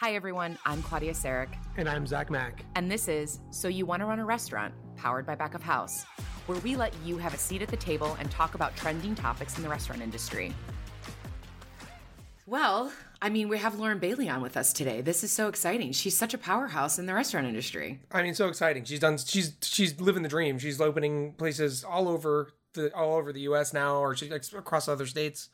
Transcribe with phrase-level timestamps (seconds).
[0.00, 0.56] Hi, everyone.
[0.64, 1.50] I'm Claudia Sarek.
[1.76, 2.64] And I'm Zach Mack.
[2.74, 6.06] And this is So You Want to Run a Restaurant, powered by Back of House,
[6.46, 9.58] where we let you have a seat at the table and talk about trending topics
[9.58, 10.54] in the restaurant industry.
[12.46, 12.90] Well,
[13.20, 15.02] I mean, we have Lauren Bailey on with us today.
[15.02, 15.92] This is so exciting.
[15.92, 18.00] She's such a powerhouse in the restaurant industry.
[18.10, 18.84] I mean, so exciting.
[18.84, 19.18] She's done.
[19.18, 20.58] She's she's living the dream.
[20.58, 23.74] She's opening places all over the all over the U.S.
[23.74, 25.50] now, or she's across other states.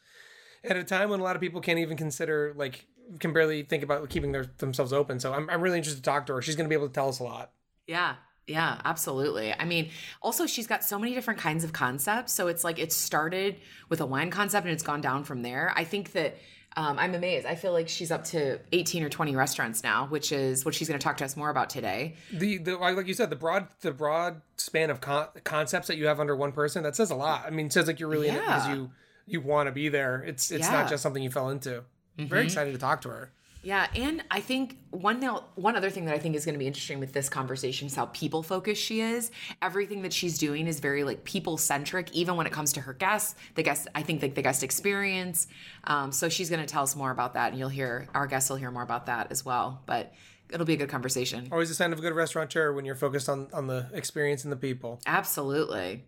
[0.62, 2.86] At a time when a lot of people can't even consider like
[3.20, 5.20] can barely think about keeping their, themselves open.
[5.20, 6.42] So I'm, I'm really interested to talk to her.
[6.42, 7.52] She's going to be able to tell us a lot.
[7.86, 8.16] Yeah.
[8.46, 9.52] Yeah, absolutely.
[9.52, 9.90] I mean,
[10.22, 12.32] also she's got so many different kinds of concepts.
[12.32, 13.56] So it's like it started
[13.88, 15.72] with a wine concept and it's gone down from there.
[15.74, 16.36] I think that
[16.76, 17.46] um, I'm amazed.
[17.46, 20.86] I feel like she's up to 18 or 20 restaurants now, which is what she's
[20.86, 22.16] going to talk to us more about today.
[22.30, 26.06] The, the like you said, the broad the broad span of con- concepts that you
[26.06, 27.44] have under one person that says a lot.
[27.46, 28.34] I mean, it says like you're really yeah.
[28.34, 28.90] in it because you
[29.26, 30.22] you want to be there.
[30.22, 30.72] It's it's yeah.
[30.72, 31.82] not just something you fell into.
[32.18, 32.28] Mm-hmm.
[32.28, 33.30] Very excited to talk to her.
[33.66, 36.58] Yeah, and I think one now one other thing that I think is going to
[36.58, 39.32] be interesting with this conversation is how people focused she is.
[39.60, 42.92] Everything that she's doing is very like people centric, even when it comes to her
[42.92, 43.34] guests.
[43.56, 45.48] The guest, I think, like the guest experience.
[45.82, 48.50] Um, so she's going to tell us more about that, and you'll hear our guests
[48.50, 49.82] will hear more about that as well.
[49.84, 50.14] But
[50.48, 51.48] it'll be a good conversation.
[51.50, 54.52] Always a sign of a good restaurateur when you're focused on on the experience and
[54.52, 55.00] the people.
[55.06, 56.04] Absolutely.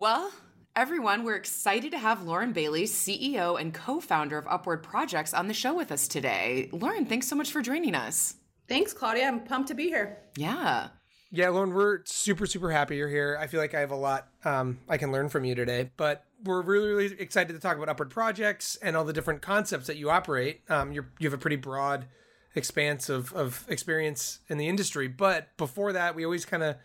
[0.00, 0.32] Well,
[0.74, 5.46] everyone, we're excited to have Lauren Bailey, CEO and co founder of Upward Projects, on
[5.46, 6.70] the show with us today.
[6.72, 8.36] Lauren, thanks so much for joining us.
[8.66, 9.28] Thanks, Claudia.
[9.28, 10.16] I'm pumped to be here.
[10.38, 10.88] Yeah.
[11.30, 13.36] Yeah, Lauren, we're super, super happy you're here.
[13.38, 16.24] I feel like I have a lot um, I can learn from you today, but
[16.44, 19.98] we're really, really excited to talk about Upward Projects and all the different concepts that
[19.98, 20.62] you operate.
[20.70, 22.06] Um, you have a pretty broad
[22.54, 25.08] expanse of, of experience in the industry.
[25.08, 26.76] But before that, we always kind of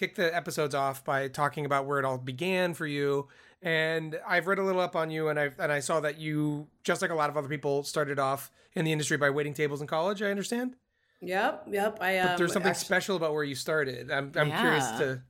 [0.00, 3.28] kick the episodes off by talking about where it all began for you.
[3.60, 6.66] And I've read a little up on you, and I and I saw that you,
[6.82, 9.82] just like a lot of other people, started off in the industry by waiting tables
[9.82, 10.22] in college.
[10.22, 10.76] I understand.
[11.20, 11.98] Yep, yep.
[12.00, 12.18] I.
[12.18, 14.10] Um, but there's something actually, special about where you started.
[14.10, 14.60] I'm I'm yeah.
[14.60, 15.22] curious to.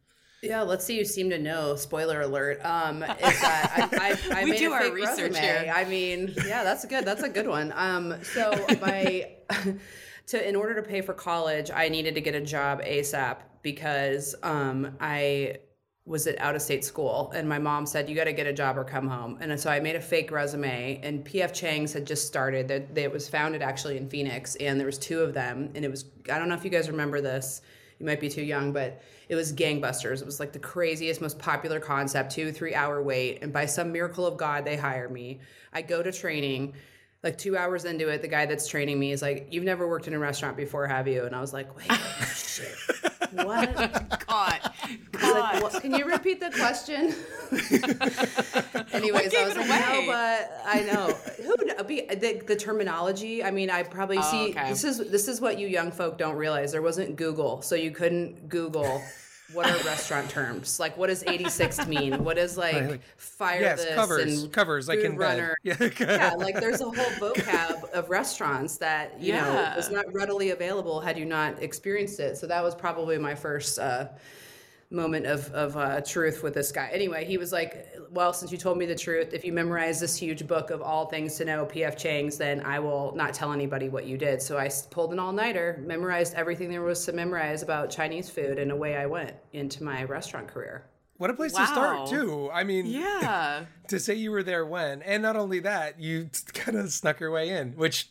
[0.43, 0.97] Yeah, let's see.
[0.97, 1.75] You seem to know.
[1.75, 2.65] Spoiler alert.
[2.65, 5.41] Um, is that I, I, I we do our research resume.
[5.41, 5.73] here.
[5.75, 7.05] I mean, yeah, that's good.
[7.05, 7.73] That's a good one.
[7.75, 9.33] Um, so my
[10.29, 14.35] to in order to pay for college, I needed to get a job ASAP because
[14.43, 15.59] um, I
[16.07, 18.53] was at out of state school and my mom said you got to get a
[18.53, 19.39] job or come home.
[19.41, 22.69] And so i made a fake resume and pf chang's had just started.
[22.69, 25.91] That it was founded actually in phoenix and there was two of them and it
[25.91, 27.63] was i don't know if you guys remember this
[27.99, 30.21] you might be too young but it was gangbusters.
[30.21, 33.39] It was like the craziest most popular concept two three hour wait.
[33.43, 35.39] And by some miracle of god they hire me.
[35.73, 36.75] I go to training.
[37.23, 40.09] Like two hours into it, the guy that's training me is like, "You've never worked
[40.09, 41.93] in a restaurant before, have you?" And I was like, "Wait,
[42.35, 42.75] shit,
[43.33, 43.75] what?"
[44.27, 44.73] God,
[45.13, 45.63] God.
[45.63, 47.15] Like, can you repeat the question?
[48.93, 50.07] Anyways, I was like, away?
[50.07, 51.15] "No, but I know
[51.45, 53.43] who be the, the, terminology.
[53.43, 54.71] I mean, I probably oh, see okay.
[54.71, 56.73] this is this is what you young folk don't realize.
[56.73, 59.03] There wasn't Google, so you couldn't Google
[59.53, 60.79] what are restaurant terms?
[60.79, 62.25] Like, what does 86 mean?
[62.25, 65.57] What is like, like fire yes, this covers, and covers like in runner?
[65.63, 65.77] Yeah.
[66.01, 69.45] yeah, like there's a whole vocab of restaurants that you yeah.
[69.45, 72.37] know was not readily available had you not experienced it.
[72.37, 73.79] So that was probably my first.
[73.79, 74.09] Uh,
[74.91, 76.91] moment of, of uh, truth with this guy.
[76.93, 80.17] Anyway, he was like, Well, since you told me the truth, if you memorize this
[80.17, 81.97] huge book of all things to know, P.F.
[81.97, 84.43] Chang's, then I will not tell anybody what you did.
[84.43, 88.59] So I pulled an all nighter, memorized everything there was to memorize about Chinese food,
[88.59, 90.87] and away I went into my restaurant career.
[91.19, 91.61] What a place wow.
[91.61, 92.51] to start, too.
[92.51, 93.67] I mean, yeah.
[93.89, 97.31] to say you were there when, and not only that, you kind of snuck your
[97.31, 98.09] way in, which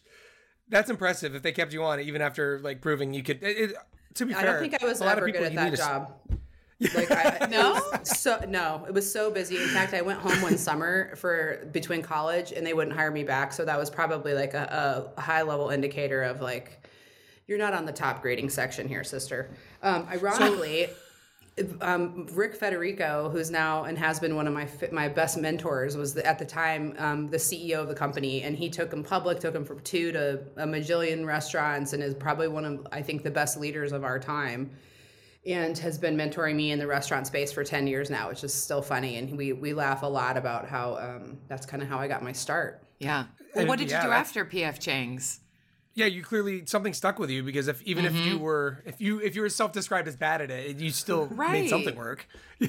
[0.69, 3.43] that's impressive if they kept you on even after like proving you could.
[3.43, 3.75] It, it,
[4.13, 6.13] to be I fair, I don't think I was ever good at that job.
[6.95, 9.57] Like I, no, so no, it was so busy.
[9.57, 13.23] In fact, I went home one summer for between college, and they wouldn't hire me
[13.23, 13.51] back.
[13.51, 16.87] So that was probably like a, a high level indicator of like,
[17.47, 19.49] you're not on the top grading section here, sister.
[19.83, 20.87] Um, ironically.
[20.87, 20.93] So-
[21.81, 26.13] um, Rick Federico, who's now and has been one of my my best mentors, was
[26.13, 29.41] the, at the time um, the CEO of the company, and he took him public,
[29.41, 33.23] took him from two to a majillion restaurants, and is probably one of I think
[33.23, 34.71] the best leaders of our time
[35.45, 38.53] and has been mentoring me in the restaurant space for 10 years now which is
[38.53, 41.97] still funny and we we laugh a lot about how um, that's kind of how
[41.97, 43.25] i got my start yeah
[43.55, 45.39] well, what did yeah, you do after pf chang's
[45.95, 48.15] yeah you clearly something stuck with you because if even mm-hmm.
[48.17, 48.43] if you mm-hmm.
[48.43, 51.51] were if you if you were self-described as bad at it you still right.
[51.51, 52.27] made something work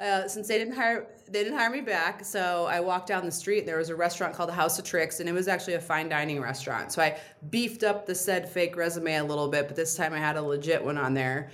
[0.00, 3.30] Uh, since they didn't hire they didn't hire me back so i walked down the
[3.30, 5.74] street and there was a restaurant called the house of tricks and it was actually
[5.74, 6.90] a fine dining restaurant.
[6.90, 7.16] So i
[7.48, 10.42] beefed up the said fake resume a little bit but this time i had a
[10.42, 11.50] legit one on there.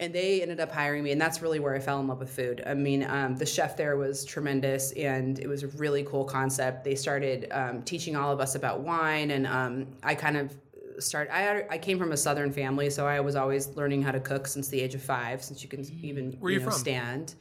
[0.00, 2.30] And they ended up hiring me and that's really where i fell in love with
[2.30, 2.64] food.
[2.66, 6.82] I mean um, the chef there was tremendous and it was a really cool concept.
[6.82, 10.52] They started um, teaching all of us about wine and um, i kind of
[10.98, 14.20] start I, I came from a southern family so i was always learning how to
[14.20, 16.78] cook since the age of five since you can even Where you you know, from?
[16.78, 17.34] stand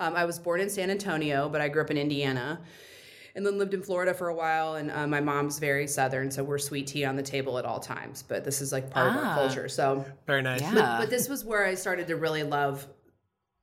[0.00, 2.60] um, i was born in san antonio but i grew up in indiana
[3.36, 4.74] and then lived in Florida for a while.
[4.74, 7.78] And uh, my mom's very southern, so we're sweet tea on the table at all
[7.78, 8.24] times.
[8.26, 9.28] But this is like part of Ah.
[9.28, 9.68] our culture.
[9.68, 10.60] So, Very nice.
[10.62, 10.96] Yeah.
[10.98, 12.88] but this was where I started to really love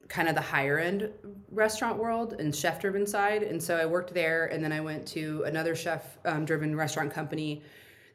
[0.08, 1.12] kind of the higher end
[1.52, 3.44] restaurant world and chef driven side.
[3.44, 7.12] And so I worked there, and then I went to another chef um, driven restaurant
[7.14, 7.62] company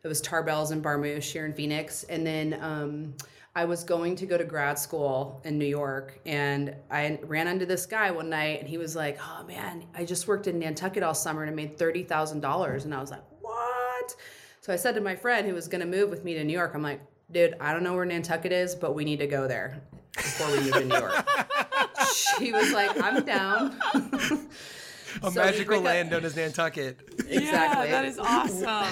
[0.02, 2.04] that was Tarbell's in Barmouche here in Phoenix.
[2.04, 3.14] And then um,
[3.54, 7.66] I was going to go to grad school in New York, and I ran into
[7.66, 11.02] this guy one night, and he was like, "Oh man, I just worked in Nantucket
[11.02, 14.16] all summer and I made thirty thousand dollars." And I was like, "What?"
[14.62, 16.52] So I said to my friend who was going to move with me to New
[16.52, 19.46] York, I'm like, "Dude, I don't know where Nantucket is, but we need to go
[19.46, 19.82] there
[20.16, 21.28] before we move to New York."
[22.38, 23.78] she was like, "I'm down."
[25.22, 26.98] A So magical land known as Nantucket.
[27.28, 27.42] Exactly.
[27.44, 28.90] Yeah, that is awesome.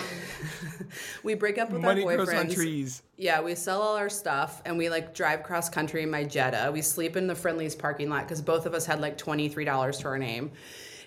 [1.23, 2.55] We break up with Money our grows on boyfriends.
[2.55, 3.03] trees.
[3.17, 6.71] Yeah, we sell all our stuff and we like drive cross country in my Jetta.
[6.73, 10.09] We sleep in the Friendly's parking lot because both of us had like $23 to
[10.09, 10.53] our name.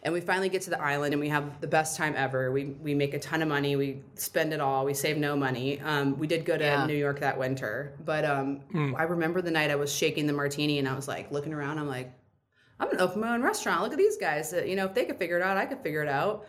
[0.06, 2.52] And we finally get to the island and we have the best time ever.
[2.52, 3.78] We, we make a ton of money.
[3.78, 4.84] We spend it all.
[4.84, 5.80] We save no money.
[5.80, 6.86] Um, we did go to Yeah.
[6.86, 7.94] New York that winter.
[8.04, 8.60] But um,
[8.98, 11.80] I remember the night I was shaking the martini and I was like looking around.
[11.80, 12.12] I'm like,
[12.82, 13.82] I'm going to open my own restaurant.
[13.82, 14.54] Look at these guys.
[14.54, 16.48] Uh, You know, if they could figure it out, I could figure it out.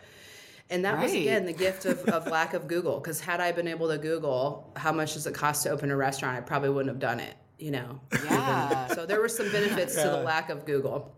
[0.69, 2.99] And that was again the gift of, of lack of Google.
[2.99, 5.95] Because had I been able to Google how much does it cost to open a
[5.95, 7.35] restaurant, I probably wouldn't have done it.
[7.59, 7.99] You know.
[8.25, 8.87] Yeah.
[8.95, 11.15] so there were some benefits to the lack of Google.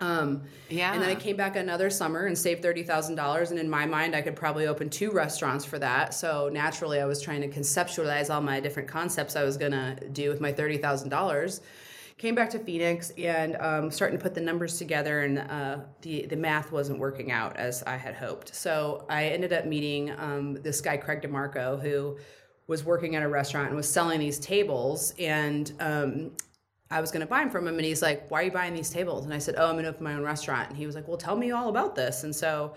[0.00, 0.92] Um, Yeah.
[0.92, 3.50] And then I came back another summer and saved thirty thousand dollars.
[3.50, 6.14] And in my mind, I could probably open two restaurants for that.
[6.14, 10.28] So naturally, I was trying to conceptualize all my different concepts I was gonna do
[10.28, 11.60] with my thirty thousand dollars.
[12.18, 16.24] Came back to Phoenix and um, starting to put the numbers together, and uh, the
[16.24, 18.54] the math wasn't working out as I had hoped.
[18.54, 22.16] So I ended up meeting um, this guy Craig DeMarco, who
[22.68, 26.30] was working at a restaurant and was selling these tables, and um,
[26.90, 28.72] I was going to buy them from him, and he's like, "Why are you buying
[28.72, 30.86] these tables?" And I said, "Oh, I'm going to open my own restaurant." And he
[30.86, 32.76] was like, "Well, tell me all about this." And so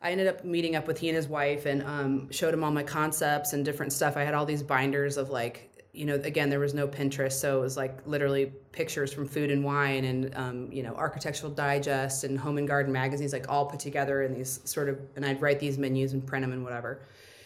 [0.00, 2.70] I ended up meeting up with he and his wife, and um, showed him all
[2.70, 4.16] my concepts and different stuff.
[4.16, 7.58] I had all these binders of like, you know, again, there was no Pinterest, so
[7.58, 12.24] it was like literally pictures from Food and Wine and um, you know, Architectural Digest
[12.24, 15.42] and Home and Garden magazines, like all put together in these sort of, and I'd
[15.42, 17.02] write these menus and print them and whatever.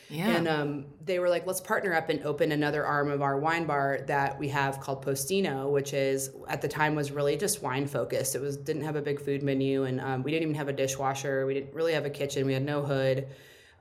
[0.09, 0.29] Yeah.
[0.29, 3.67] And um, they were like, let's partner up and open another arm of our wine
[3.67, 7.89] bar that we have called Postino, which is at the time was really just wine
[7.89, 8.37] focused.
[8.37, 10.73] It was didn't have a big food menu, and um, we didn't even have a
[10.73, 11.45] dishwasher.
[11.47, 12.47] We didn't really have a kitchen.
[12.47, 13.27] We had no hood,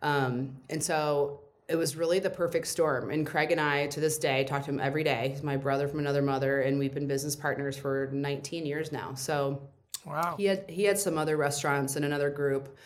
[0.01, 3.09] um, and so it was really the perfect storm.
[3.09, 5.29] And Craig and I, to this day, talk to him every day.
[5.29, 9.13] He's my brother from another mother, and we've been business partners for 19 years now.
[9.15, 9.61] So
[10.05, 10.35] Wow.
[10.37, 12.77] he had he had some other restaurants and another group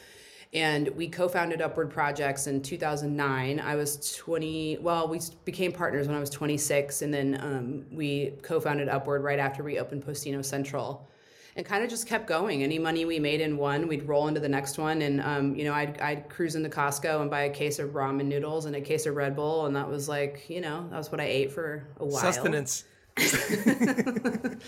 [0.53, 6.15] and we co-founded upward projects in 2009 i was 20 well we became partners when
[6.15, 11.09] i was 26 and then um, we co-founded upward right after we opened postino central
[11.59, 12.63] and kind of just kept going.
[12.63, 15.01] Any money we made in one we'd roll into the next one.
[15.01, 18.25] And um, you know I'd, I'd cruise into costco and buy a case of ramen
[18.25, 19.65] noodles and a case of red bull.
[19.65, 22.21] And that was like you know that was what i ate for a while.
[22.21, 22.85] Sustenance.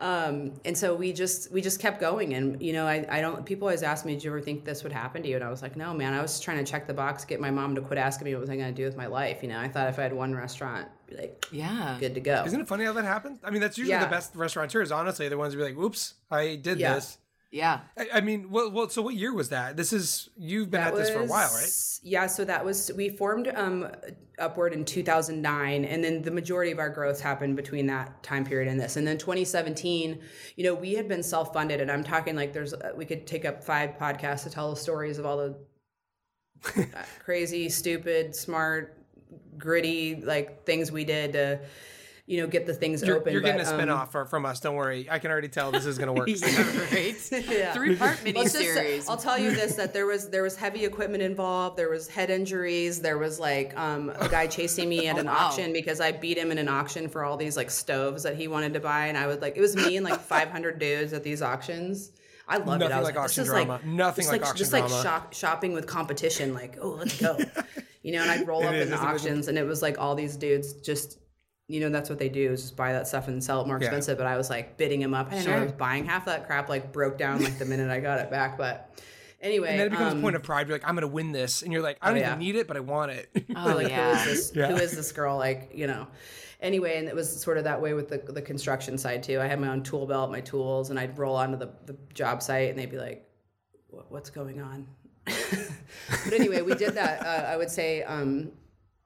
[0.00, 3.44] um, and so we just we just kept going and you know I, I don't
[3.44, 5.50] people always ask me did you ever think this would happen to you and i
[5.50, 7.80] was like no man i was trying to check the box get my mom to
[7.80, 9.68] quit asking me what was i going to do with my life you know i
[9.68, 11.96] thought if i had one restaurant be like yeah.
[11.98, 13.40] good to go Isn't it funny how that happens?
[13.42, 14.04] I mean, that's usually Yeah.
[14.04, 15.28] the best restaurateurs, honestly.
[15.30, 16.96] The ones who be like, oops, I did Yeah.
[16.96, 17.16] this.
[17.50, 17.80] Yeah.
[17.96, 19.76] I, I mean, well, well, so what year was that?
[19.76, 21.70] This is, you've been That at this for a while, right?
[22.02, 23.88] Yeah, so that was we formed um,
[24.38, 28.70] Upward in 2009, and then the majority of our growth happened between that time period
[28.70, 28.96] and this.
[28.96, 30.20] And then 2017,
[30.56, 33.26] you know, we had been self funded, and I'm talking like there's uh, we could
[33.26, 35.56] take up five podcasts to tell the stories of all the
[36.82, 39.02] uh, crazy, stupid, smart,
[39.56, 41.60] gritty like things we did to.
[42.28, 43.32] You know, get the things You're, open.
[43.32, 44.60] you're getting a but, um, spin off from us.
[44.60, 45.08] Don't worry.
[45.10, 46.28] I can already tell this is going to work.
[46.28, 47.16] Yeah, right.
[47.48, 47.72] Yeah.
[47.72, 49.08] Three part Let's just miniseries.
[49.08, 51.78] I'll tell you this: that there was there was heavy equipment involved.
[51.78, 53.00] There was head injuries.
[53.00, 55.36] There was like um, a guy chasing me at an wow.
[55.38, 58.46] auction because I beat him in an auction for all these like stoves that he
[58.46, 61.24] wanted to buy, and I was like, it was me and like 500 dudes at
[61.24, 62.12] these auctions.
[62.46, 62.90] I loved it.
[62.90, 63.80] Nothing I was like this auction is drama.
[63.86, 64.88] Nothing just like auction just drama.
[64.88, 66.52] like shop, shopping with competition.
[66.52, 67.38] Like, oh, let's go.
[68.02, 69.64] you know, and I'd roll It up is, in the it's a auctions, and it
[69.64, 71.18] was like all these dudes just.
[71.68, 73.76] You know that's what they do is just buy that stuff and sell it more
[73.78, 73.86] Yeah.
[73.86, 74.18] expensive.
[74.18, 75.28] But I was like bidding him up.
[75.30, 76.68] I didn't I was buying half that crap.
[76.68, 78.58] Like broke down like the minute I got it back.
[78.58, 78.98] But
[79.40, 80.66] Anyway, And then it becomes um, a point of pride.
[80.66, 81.62] You're like, I'm going to win this.
[81.62, 82.30] And you're like, I don't yeah.
[82.30, 83.28] even need it, but I want it.
[83.56, 84.14] Oh like yeah.
[84.16, 84.66] who is this Yeah.
[84.68, 86.06] who is this girl like you know
[86.60, 89.46] anyway and it was sort of that way with the, the construction side too i
[89.46, 92.68] had my own tool belt my tools and i'd roll onto the, the job site
[92.70, 93.24] and they'd be like
[94.08, 94.86] what's going on
[95.24, 98.50] but anyway we did that uh, i would say um,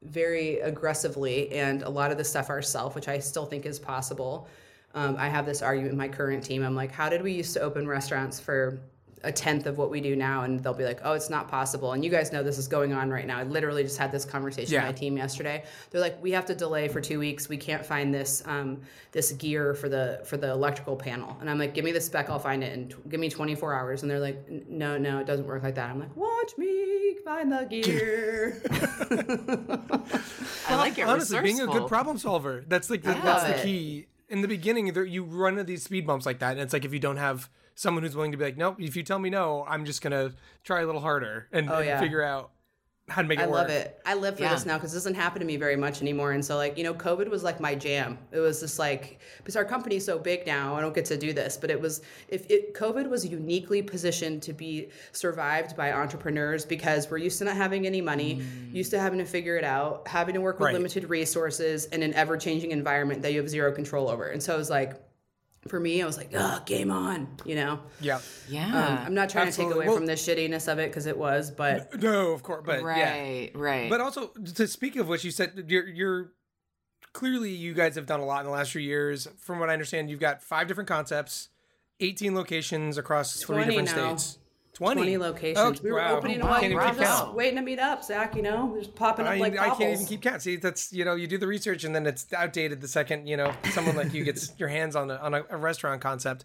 [0.04, 4.48] very aggressively and a lot of the stuff ourselves which i still think is possible.
[4.94, 6.62] Um, i have this argument with my current team.
[6.62, 8.80] I'm like how did we used to open restaurants for
[9.24, 11.92] a tenth of what we do now and they'll be like oh it's not possible.
[11.92, 13.38] And you guys know this is going on right now.
[13.38, 14.86] I literally just had this conversation Yeah.
[14.86, 15.64] with my team yesterday.
[15.90, 17.48] They're like we have to delay for two weeks.
[17.48, 18.80] We can't find this um,
[19.12, 21.36] this gear for the for the electrical panel.
[21.40, 22.30] And i'm like give me the spec.
[22.30, 24.02] I'll find it and t- give me 24 hours.
[24.02, 25.90] And they're like no no it doesn't work like that.
[25.90, 28.62] I'm like watch me find the gear.
[30.68, 32.64] I like your Honestly, being a good problem solver.
[32.66, 34.06] That's like the, that's love the key.
[34.28, 36.84] In the beginning, there, you run into these speed bumps like that, and it's like
[36.84, 39.30] if you don't have someone who's willing to be like, nope, if you tell me
[39.30, 40.32] no, I'm just gonna
[40.64, 42.00] try a little harder and, Oh, and yeah.
[42.00, 42.50] figure out
[43.08, 43.54] how to make it I work.
[43.56, 44.00] love it.
[44.06, 44.54] I live for Yeah.
[44.54, 46.32] this now because it doesn't happen to me very much anymore.
[46.32, 48.16] And so, like, you know, COVID was like my jam.
[48.30, 51.32] It was just like, because our company's so big now, I don't get to do
[51.32, 56.64] this, but it was, if it, COVID was uniquely positioned to be survived by entrepreneurs
[56.64, 58.72] because we're used to not having any money, mm.
[58.72, 60.74] used to having to figure it out, having to work with Right.
[60.74, 64.28] limited resources in an ever changing environment that you have zero control over.
[64.28, 64.94] And so it was like,
[65.68, 67.78] for me, I was like, oh, game on, you know?
[68.00, 68.20] Yeah.
[68.48, 68.66] Yeah.
[68.66, 71.16] Um, I'm not trying to take away Well- from the shittiness of it because it
[71.16, 72.84] was, but No, of course, but yeah.
[72.86, 73.50] right.
[73.54, 73.88] Right.
[73.90, 76.32] But also to speak of which you said, you're you're
[77.12, 79.28] clearly you guys have done a lot in the last few years.
[79.38, 81.48] From what I understand, you've got five different concepts,
[82.00, 84.16] 18 locations across three different now.
[84.16, 84.38] states.
[84.74, 85.58] 20, 20 locations.
[85.80, 86.16] Oh, we were wow.
[86.16, 86.52] opening Oh, them up.
[86.52, 86.56] wow.
[86.56, 87.34] We Can't were even keep just count.
[87.34, 88.34] waiting to meet up, Zach.
[88.34, 90.40] You know, just popping up I, like I can't even keep count.
[90.42, 93.36] See, that's you know, you do the research and then it's outdated the second you
[93.36, 96.44] know someone like you gets your hands on a, on a, a restaurant concept.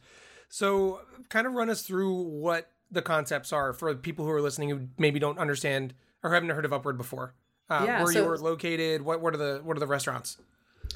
[0.49, 4.69] So, kind of run us through what the concepts are for people who are listening
[4.69, 5.93] who maybe don't understand
[6.23, 7.33] or haven't heard of Upward before.
[7.69, 9.01] Uh, Yeah, where so- you were located.
[9.01, 10.37] What what are the what are the restaurants?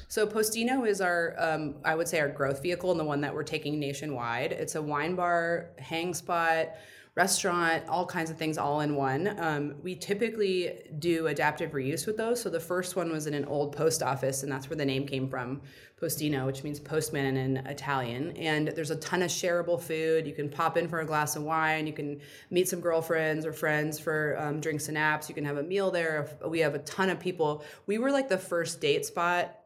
[0.08, 3.34] So Postino is our, um, I would say, our growth vehicle and the one that
[3.34, 4.52] we're taking nationwide.
[4.52, 6.68] It's a wine bar, hang spot,
[7.14, 9.38] restaurant, all kinds of things all in one.
[9.38, 12.40] Um, we typically do adaptive reuse with those.
[12.40, 15.06] So the first one was in an old post office, and that's where the name
[15.06, 15.60] came from,
[16.00, 18.34] Postino, which means postman in Italian.
[18.38, 20.26] And there's a ton of shareable food.
[20.26, 21.86] You can pop in for a glass of wine.
[21.86, 22.18] You can
[22.50, 25.28] meet some girlfriends or friends for um, drinks and apps.
[25.28, 26.30] You can have a meal there.
[26.46, 27.62] We have a ton of people.
[27.86, 29.61] We were like the first date spot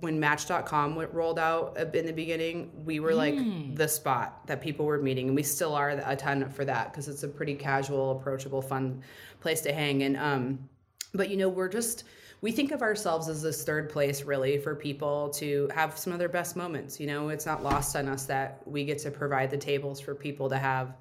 [0.00, 3.36] when Match.com went, rolled out in the beginning, we were like
[3.76, 7.08] the spot that people were meeting, and we still are a ton for that because
[7.08, 9.02] it's a pretty casual, approachable, fun
[9.40, 10.02] place to hang.
[10.02, 10.68] And um,
[11.14, 12.04] but you know, we're just
[12.40, 16.18] we think of ourselves as this third place really for people to have some of
[16.18, 16.98] their best moments.
[16.98, 20.14] You know, it's not lost on us that we get to provide the tables for
[20.14, 20.96] people to have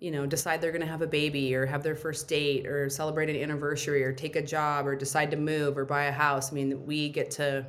[0.00, 2.88] you know, decide they're going to have a baby or have their first date or
[2.88, 6.50] celebrate an anniversary or take a job or decide to move or buy a house.
[6.50, 7.66] I mean, we get to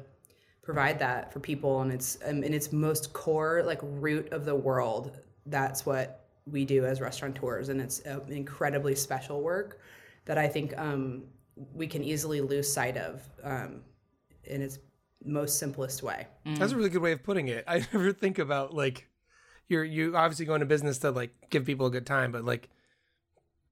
[0.71, 4.55] provide that for people and it's um, in its most core like root of the
[4.55, 5.17] world.
[5.45, 9.81] That's what we do as restaurateurs and it's uh, incredibly special work
[10.23, 11.23] that I think um,
[11.73, 13.81] we can easily lose sight of um,
[14.45, 14.79] in its
[15.25, 16.25] most simplest way.
[16.45, 17.65] That's a really good way of putting it.
[17.67, 19.09] I never think about like
[19.67, 22.69] you're you obviously going to business to like give people a good time, but like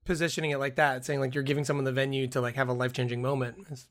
[0.04, 2.74] positioning it like that, saying like you're giving someone the venue to like have a
[2.74, 3.68] life changing moment.
[3.72, 3.88] It's,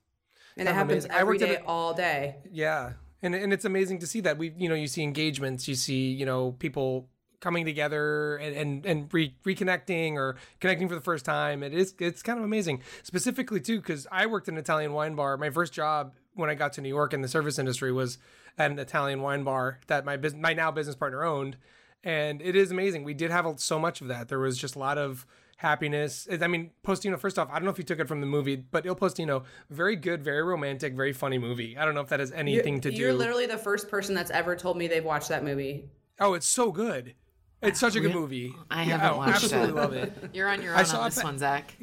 [0.59, 1.21] And it happens amazing.
[1.21, 2.37] I worked at day, a- all day.
[2.51, 5.75] yeah, and and it's amazing to see that we you know you see engagements, you
[5.75, 7.09] see you know people
[7.41, 11.63] coming together and and, and re- reconnecting or connecting for the first time.
[11.63, 15.15] It is it's kind of amazing, specifically too because I worked in an Italian wine
[15.15, 15.37] bar.
[15.37, 18.19] My first job when I got to New York in the service industry was
[18.57, 21.57] at an Italian wine bar that my business my now business partner owned,
[22.03, 23.05] and it is amazing.
[23.05, 24.29] We did have so much of that.
[24.29, 25.25] There was just a lot of
[25.59, 26.27] happiness.
[26.31, 27.19] I mean, Postino.
[27.19, 29.45] First off, I don't know if you took it from the movie, but Il Postino,
[29.71, 31.77] very good, very romantic, very funny movie.
[31.77, 32.97] I don't know if that has anything to do.
[32.97, 35.91] You're literally the first person that's ever told me they've watched that movie.
[36.21, 37.15] Oh, it's so good.
[37.61, 38.55] It's such a good movie.
[38.71, 39.83] I haven't oh, watched absolutely it.
[39.83, 40.31] Absolutely love it.
[40.35, 41.77] You're on your I own saw on this ba- one, Zach.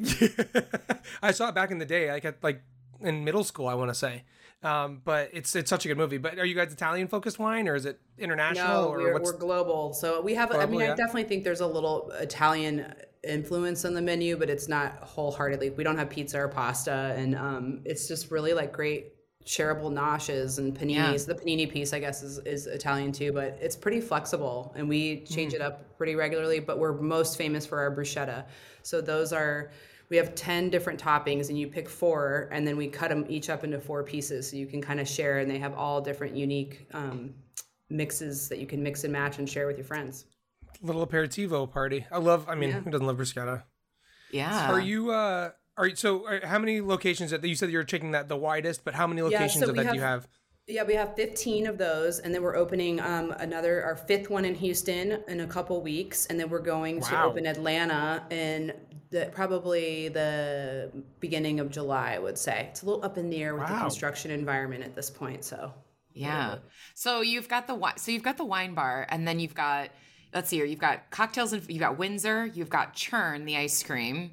[1.22, 2.62] I saw it back in the day, like at like
[3.02, 4.24] in middle school, I want to say.
[4.62, 6.16] Um, but it's it's such a good movie.
[6.16, 9.30] But are you guys Italian focused wine or is it international No, or we're, what's
[9.30, 9.92] we're global.
[9.92, 10.92] So we have, I mean, yeah.
[10.92, 12.94] I definitely think there's a little Italian
[13.32, 15.70] influence on the menu, but it's not wholeheartedly.
[15.70, 17.14] We don't have pizza or pasta.
[17.16, 19.12] And um, it's just really like great
[19.44, 21.24] shareable noshes and paninis.
[21.26, 25.20] The panini piece, I guess, is, is Italian too, but it's pretty flexible and we
[25.24, 25.56] change Mm.
[25.56, 26.58] it up pretty regularly.
[26.60, 28.46] But we're most famous for our bruschetta.
[28.82, 29.70] So those are.
[30.08, 33.50] We have 10 different toppings, and you pick four, and then we cut them each
[33.50, 36.36] up into four pieces so you can kind of share, and they have all different
[36.36, 37.34] unique um,
[37.90, 40.26] mixes that you can mix and match and share with your friends.
[40.82, 42.06] Little aperitivo party?
[42.10, 42.48] I love.
[42.48, 42.80] I mean, Yeah.
[42.80, 43.62] who doesn't love bruschetta?
[44.30, 44.70] Yeah.
[44.72, 48.12] Are you uh are you, so are, how many locations that you said you're checking
[48.12, 50.26] that the widest, but how many locations so of we that do you have?
[50.68, 54.44] Yeah, we have 15 of those, and then we're opening um, another, our fifth one
[54.44, 58.72] in Houston in a couple weeks, and then we're going to open Atlanta in
[59.10, 60.90] the, probably the
[61.20, 62.14] beginning of July.
[62.14, 64.96] I would say it's a little up in the air with the construction environment at
[64.96, 65.44] this point.
[65.44, 65.72] So
[66.14, 66.56] Yeah.
[66.96, 69.90] So you've got the wi- so you've got the wine bar, and then you've got
[70.36, 70.66] let's see here.
[70.66, 72.46] You've got cocktails and you've got Windsor.
[72.46, 74.30] You've got Churn, the ice cream.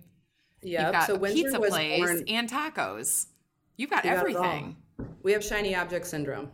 [0.62, 2.24] yeah, You've got so a Windsor pizza was place born.
[2.28, 3.28] and tacos.
[3.78, 4.44] You've got got it all.
[4.44, 4.76] everything.
[5.24, 6.52] We have shiny object syndrome.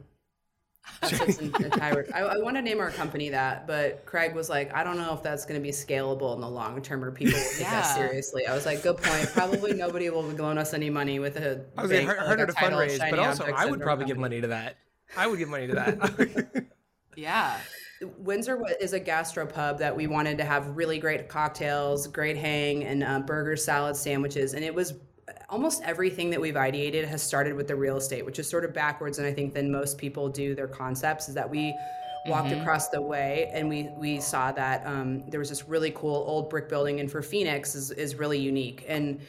[1.01, 2.07] That's its en- entire.
[2.15, 5.13] I, I want to name our company that, but Craig was like, I don't know
[5.13, 7.71] if that's going to be scalable in the long term, or people will take Yeah.
[7.81, 8.47] that seriously.
[8.47, 9.27] I was like, good point.
[9.33, 11.63] Probably nobody will loan us any money with a.
[11.77, 13.79] I was big, like, like, harder a to title, fundraise, but also I would syndrome
[13.81, 14.77] probably give money to that.
[15.17, 16.65] I would give money to that.
[17.15, 17.57] Yeah.
[18.17, 23.03] Windsor is a gastropub that we wanted to have really great cocktails, great hang, and
[23.03, 24.53] uh, burgers, salads, sandwiches.
[24.53, 24.93] And it was
[25.49, 28.73] almost everything that we've ideated has started with the real estate, which is sort of
[28.73, 29.19] backwards.
[29.19, 31.75] And I think than most people do their concepts is that we
[32.25, 36.23] walked across the way and we we saw that um, there was this really cool
[36.27, 38.85] old brick building, and for Phoenix is is really unique.
[38.87, 39.19] And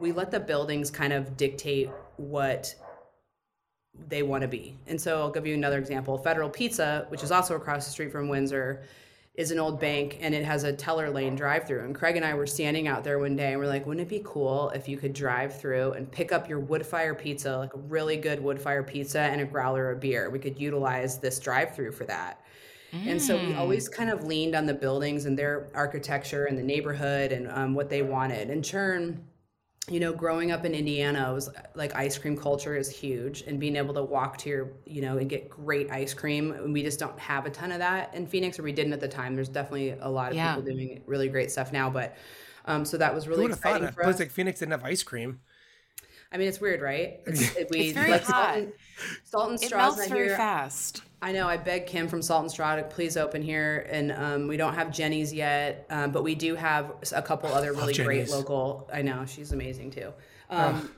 [0.00, 2.74] we let the buildings kind of dictate what
[4.08, 4.76] they want to be.
[4.86, 6.18] And so I'll give you another example.
[6.18, 8.82] Federal Pizza, which is also across the street from Windsor,
[9.34, 11.84] is an old bank and it has a teller lane drive through.
[11.84, 14.10] And Craig and I were standing out there one day and we're like, wouldn't it
[14.10, 17.72] be cool if you could drive through and pick up your wood fire pizza, like
[17.74, 20.28] a really good wood fire pizza and a growler of beer?
[20.28, 22.40] We could utilize this drive through for that.
[23.06, 26.62] And so we always kind of leaned on the buildings and their architecture and the
[26.62, 28.48] neighborhood and um, what they wanted.
[28.48, 29.22] And Churn,
[29.90, 33.76] you know, growing up in Indiana, was like ice cream culture is huge, and being
[33.76, 36.52] able to walk to your, you know, and get great ice cream.
[36.52, 39.00] And we just don't have a ton of that in Phoenix, or we didn't at
[39.00, 39.34] the time.
[39.34, 40.56] There's definitely a lot of Yeah.
[40.56, 42.16] people doing really great stuff now, but
[42.66, 44.20] um, so that was Who really would have thought exciting a for place us.
[44.20, 45.40] like Phoenix didn't have ice cream?
[46.30, 47.20] I mean, it's weird, right?
[47.26, 48.34] It's, it, we It's very like hot.
[48.34, 48.72] Salt and,
[49.24, 50.36] Salt and It melts very here.
[50.36, 51.02] fast.
[51.20, 51.48] I know.
[51.48, 54.74] I begged Kim from Salt and Straw to please open here, and um, we don't
[54.74, 58.30] have Jeni's yet, um, but we do have a couple other really great Jeni's.
[58.32, 58.88] local.
[58.92, 60.12] I know she's amazing too.
[60.50, 60.90] Um,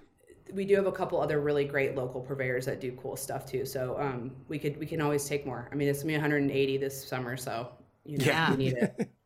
[0.52, 3.64] We do have a couple other really great local purveyors that do cool stuff too.
[3.64, 5.68] So um, we could we can always take more.
[5.70, 7.68] I mean, it's gonna be 180 this summer, so
[8.04, 8.50] you know Yeah.
[8.50, 9.10] we need it.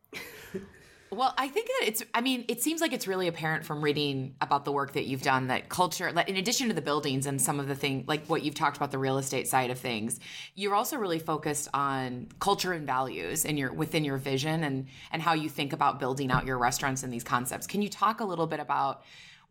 [1.15, 4.35] Well, I think that it's, I mean, it seems like it's really apparent from reading
[4.41, 7.57] about the work that you've done that culture, in addition to the buildings and some
[7.57, 10.19] of the things, like what you've talked about the real estate side of things,
[10.55, 15.21] you're also really focused on culture and values and your within your vision and and
[15.21, 17.65] how you think about building out your restaurants and these concepts.
[17.65, 19.03] Can you talk a little bit about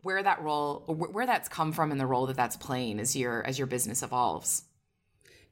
[0.03, 3.43] where that role, where that's come from and the role that that's playing as your
[3.43, 4.63] as your business evolves?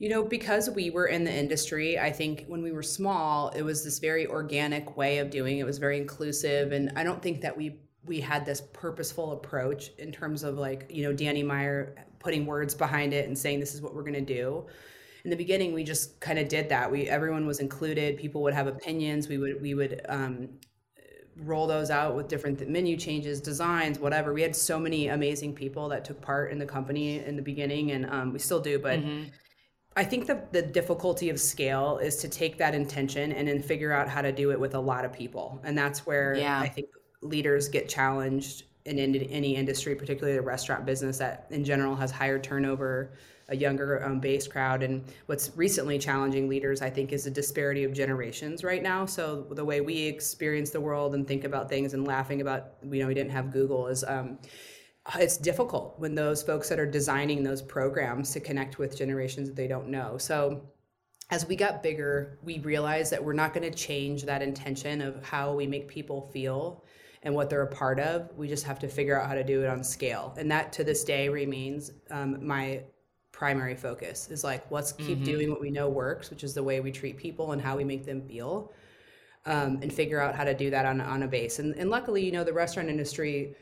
[0.03, 3.61] You know, because we were in the industry, I think when we were small, it
[3.61, 5.65] was this very organic way of doing it.
[5.65, 6.73] Was very inclusive.
[6.73, 10.87] And I don't think that we we had this purposeful approach in terms of like,
[10.89, 14.19] you know, Danny Meyer putting words behind it and saying this is what we're gonna
[14.19, 14.65] do.
[15.23, 16.91] In the beginning, we just kind of did that.
[16.91, 18.17] We everyone was included.
[18.17, 19.29] People would have opinions.
[19.29, 20.49] We would we would um,
[21.37, 24.33] roll those out with different menu changes, designs, whatever.
[24.33, 27.91] We had so many amazing people that took part in the company in the beginning,
[27.91, 28.79] and um, we still do.
[28.79, 28.99] But
[29.95, 33.91] I think the the difficulty of scale is to take that intention and then figure
[33.91, 36.59] out how to do it with a lot of people, and that's where Yeah.
[36.59, 36.87] I think
[37.21, 42.37] leaders get challenged in, any industry, particularly the restaurant business that in general has higher
[42.37, 43.13] turnover,
[43.47, 47.83] a younger um, base crowd, and what's recently challenging leaders, I think, is the disparity
[47.85, 49.05] of generations right now.
[49.05, 52.99] So the way we experience the world and think about things and laughing about, you
[53.01, 54.03] know, we didn't have Google is.
[54.03, 54.37] Um,
[55.19, 59.55] it's difficult when those folks that are designing those programs to connect with generations that
[59.55, 60.17] they don't know.
[60.17, 60.61] So
[61.29, 65.23] as we got bigger, we realized that we're not going to change that intention of
[65.23, 66.83] how we make people feel
[67.23, 68.29] and what they're a part of.
[68.37, 70.33] We just have to figure out how to do it on scale.
[70.37, 72.83] And that to this day remains um, my
[73.31, 76.79] primary focus is like, let's keep doing what we know works, which is the way
[76.79, 78.71] we treat people and how we make them feel.
[79.45, 81.59] Um, and figure out how to do that on, on a base.
[81.59, 83.57] And, and luckily, you know, the restaurant industry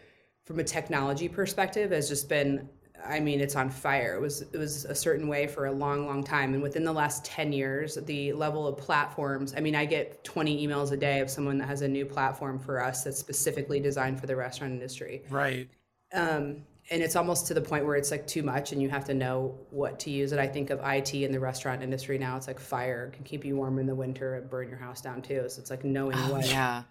[0.51, 2.67] from a technology perspective has just been
[3.03, 4.13] I mean it's on fire.
[4.15, 6.91] It was it was a certain way for a long long time and within the
[6.93, 11.19] last 10 years the level of platforms I mean I get 20 emails a day
[11.19, 14.73] of someone that has a new platform for us that's specifically designed for the restaurant
[14.73, 15.23] industry.
[15.29, 15.67] Right.
[16.13, 19.05] Um, and it's almost to the point where it's like too much and you have
[19.05, 20.39] to know what to use it.
[20.39, 23.45] I think of IT in the restaurant industry now it's like fire It can keep
[23.45, 25.45] you warm in the winter and burn your house down too.
[25.47, 26.83] So it's like knowing what Yeah.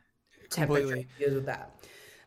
[0.48, 1.08] temperature Completely.
[1.18, 1.76] to use with that.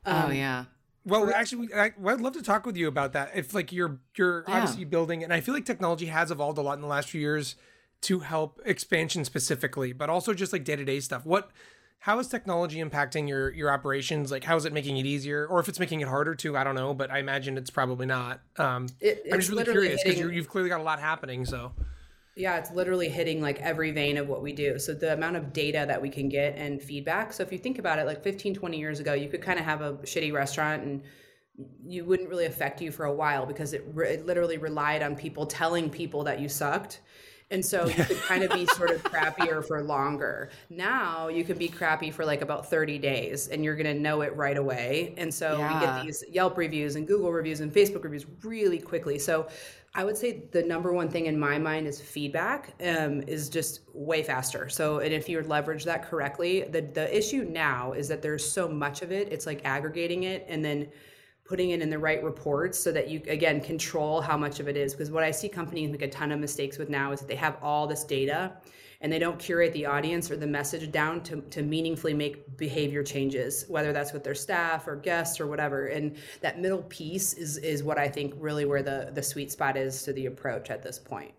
[0.06, 0.66] oh yeah.
[1.06, 3.32] Well, actually, I, well, I'd love to talk with you about that.
[3.36, 4.56] If like you're you're Yeah.
[4.56, 7.20] obviously building, and I feel like technology has evolved a lot in the last few
[7.22, 7.56] years
[8.02, 11.26] to help expansion specifically, but also just like day to day stuff.
[11.26, 11.52] What
[12.00, 14.32] how is technology impacting your your operations?
[14.32, 16.64] Like, how is it making it easier, or if it's making it harder to I
[16.64, 18.42] don't know, but I imagine it's probably not.
[18.58, 21.46] Um, It- I'm just really curious because you've clearly got a lot happening.
[21.46, 21.72] So
[22.36, 24.80] Yeah, it's literally hitting like every vein of what we do.
[24.80, 27.32] So the amount of data that we can get and feedback.
[27.32, 29.66] So if you think about it, like 15, 20 years ago, you could kind of
[29.66, 31.04] have a shitty restaurant and
[31.86, 35.16] you wouldn't really affect you for a while because it, re- it literally relied on
[35.16, 37.02] people telling people that you sucked.
[37.54, 40.50] And so you could kind of be sort of crappier for longer.
[40.72, 44.22] Now you can be crappy for like about 30 days and you're going to know
[44.22, 45.14] it right away.
[45.18, 49.20] And so we get these Yelp reviews and Google reviews and Facebook reviews really quickly.
[49.20, 49.48] So
[49.96, 53.82] I would say the number one thing in my mind is feedback um, is just
[53.94, 54.68] way faster.
[54.68, 58.68] So, and if you leverage that correctly, the the issue now is that there's so
[58.68, 59.32] much of it.
[59.32, 60.88] It's like aggregating it and then
[61.46, 64.78] putting it in the right reports so that you again control how much of it
[64.78, 64.94] is.
[64.94, 67.36] Because what I see companies make a ton of mistakes with now is that they
[67.36, 68.54] have all this data
[69.02, 73.04] and they don't curate the audience or the message down to, to meaningfully make behavior
[73.04, 75.88] changes, whether that's with their staff or guests or whatever.
[75.88, 79.76] And that middle piece is is what I think really where the the sweet spot
[79.76, 81.34] is to the approach at this point.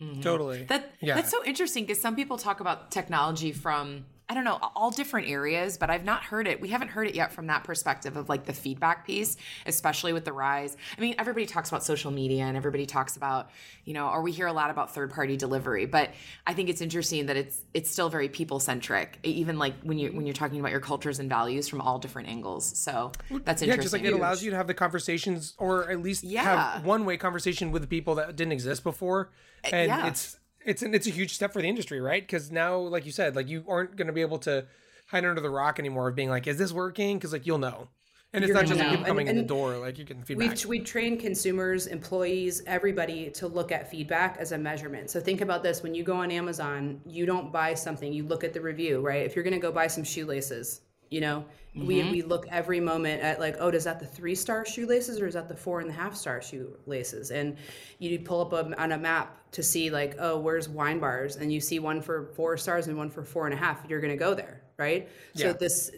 [0.00, 0.20] Mm-hmm.
[0.20, 0.64] totally.
[0.64, 1.16] That Yeah.
[1.16, 5.28] that's so interesting because some people talk about technology from I don't know all different
[5.28, 6.60] areas, but I've not heard it.
[6.60, 9.36] We haven't heard it yet from that perspective of like the feedback piece,
[9.66, 10.76] especially with the rise.
[10.96, 13.50] I mean, everybody talks about social media and everybody talks about
[13.84, 16.10] you know, or we hear a lot about third party delivery, but
[16.44, 20.10] I think it's interesting that it's it's still very people centric, even like when you
[20.10, 22.66] when you're talking about your cultures and values from all different angles.
[22.76, 23.12] So
[23.44, 23.68] that's interesting.
[23.68, 26.72] yeah, just like it allows you to have the conversations, or at least Yeah.
[26.74, 29.30] have one way conversation with people that didn't exist before,
[29.64, 30.06] uh, and yeah.
[30.08, 30.36] it's
[30.66, 32.22] it's an, it's a huge step for the industry, right?
[32.22, 34.66] Because now, like you said, like you aren't going to be able to
[35.08, 37.16] hide under the rock anymore of being like, is this working?
[37.16, 37.88] Because like you'll know,
[38.32, 38.90] and it's You're not just like know.
[38.90, 40.64] people coming And- in the door, like you can feedback.
[40.64, 45.08] We we train consumers, employees, everybody to look at feedback as a measurement.
[45.10, 48.42] So think about this: when you go on Amazon, you don't buy something; you look
[48.44, 49.24] at the review, right?
[49.24, 51.44] If you're going to go buy some shoelaces, you know,
[51.76, 55.26] we we look every moment at like, oh, does that the three star shoelaces or
[55.26, 57.30] is that the four and a half star shoelaces?
[57.30, 57.56] And
[57.98, 61.52] you pull up a, on a map to see like, oh, where's wine bars, and
[61.52, 63.84] you see one for four stars and one for four and a half.
[63.88, 65.08] You're going to go there, right?
[65.34, 65.90] So this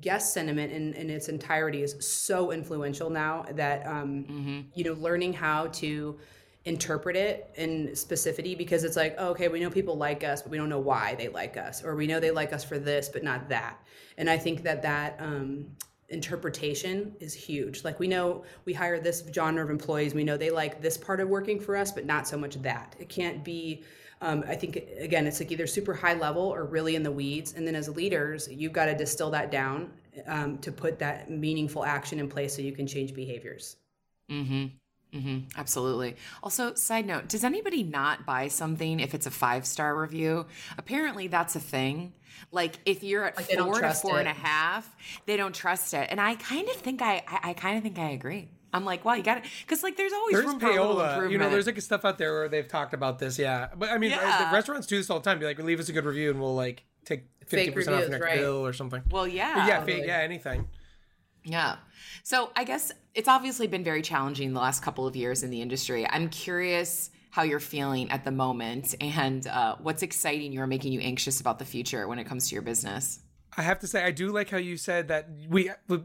[0.00, 4.60] guest sentiment in, in its entirety is so influential now that um, Mm-hmm.
[4.74, 6.18] you know learning how to
[6.64, 10.50] interpret it in specificity because it's like oh, okay we know people like us but
[10.50, 13.08] we don't know why they like us or we know they like us for this
[13.08, 13.78] but not that
[14.18, 15.64] and i think that that um,
[16.10, 20.50] interpretation is huge like we know we hire this genre of employees we know they
[20.50, 23.82] like this part of working for us but not so much that it can't be
[24.22, 27.54] um, I think again, it's like either super high level or really in the weeds.
[27.54, 29.90] And then as leaders, you've got to distill that down
[30.26, 33.76] um, to put that meaningful action in place so you can change behaviors.
[35.12, 36.16] Hmm absolutely.
[36.42, 40.46] Also, side note: Does anybody not buy something if it's a five star review?
[40.78, 42.12] Apparently, that's a thing.
[42.52, 44.94] Like if you're at they don't four to trust four and a half,
[45.26, 46.08] they don't trust it.
[46.10, 48.48] And I kind of think I, I, I kind of think I agree.
[48.72, 51.08] I'm like, well, you got it, because like there's always There's room for a payola,
[51.14, 51.32] improvement.
[51.32, 51.50] you know.
[51.50, 53.68] There's like stuff out there where they've talked about this, yeah.
[53.76, 54.48] But I mean, Yeah.
[54.48, 55.38] the restaurants do this all the time.
[55.40, 58.02] Be like, leave us a good review, and we'll like take fifty Fake percent off
[58.02, 58.40] reviews, your next right.
[58.40, 59.02] bill or something.
[59.10, 59.98] well, yeah, But yeah, totally.
[59.98, 60.68] fake, yeah, anything.
[61.44, 61.76] Yeah.
[62.22, 65.62] So I guess it's obviously been very challenging the last couple of years in the
[65.62, 66.06] industry.
[66.08, 70.92] I'm curious how you're feeling at the moment and uh, what's exciting you or making
[70.92, 73.20] you anxious about the future when it comes to your business.
[73.56, 76.02] I have to say, I do like how you said that we, we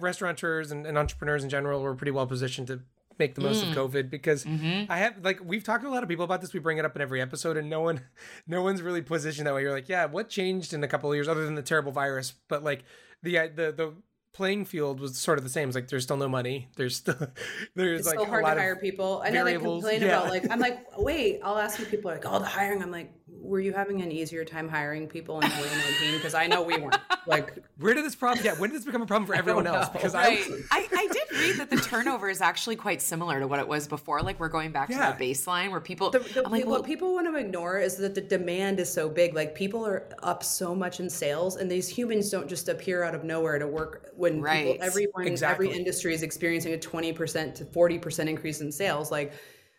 [0.00, 2.80] restaurateurs and, and entrepreneurs in general were pretty well positioned to
[3.18, 6.08] make the most of COVID because I have like we've talked to a lot of
[6.08, 6.52] people about this.
[6.52, 8.00] We bring it up in every episode, and no one,
[8.46, 9.62] no one's really positioned that way.
[9.62, 12.34] You're like, yeah, what changed in a couple of years other than the terrible virus?
[12.48, 12.84] But like
[13.22, 13.94] the uh, the the
[14.36, 15.68] playing field was sort of the same.
[15.68, 16.68] It's like there's still no money.
[16.76, 17.16] There's still
[17.74, 19.22] there's It's like so hard a lot to hire of people.
[19.24, 20.08] I know they complain yeah.
[20.08, 22.82] about like I'm like, wait, I'll ask you people like, oh, the hiring.
[22.82, 26.16] I'm like, were you having an easier time hiring people in 2019?
[26.16, 26.98] Because I know we weren't.
[27.26, 28.44] Like, where did this problem?
[28.44, 29.88] Yeah, when did this become a problem for everyone else?
[29.88, 30.38] Because Right.
[30.70, 33.66] I I, I did read that the turnover is actually quite similar to what it
[33.66, 34.20] was before.
[34.20, 35.12] Like we're going back Yeah.
[35.12, 36.10] to the baseline where people.
[36.10, 38.92] The, the, I'm like, what well, people want to ignore is that the demand is
[38.92, 39.34] so big.
[39.34, 43.14] Like people are up so much in sales, and these humans don't just appear out
[43.14, 44.10] of nowhere to work.
[44.26, 44.72] When Right.
[44.72, 45.68] people, everyone, Exactly.
[45.68, 49.32] every industry is experiencing a twenty percent to forty percent increase in sales, like.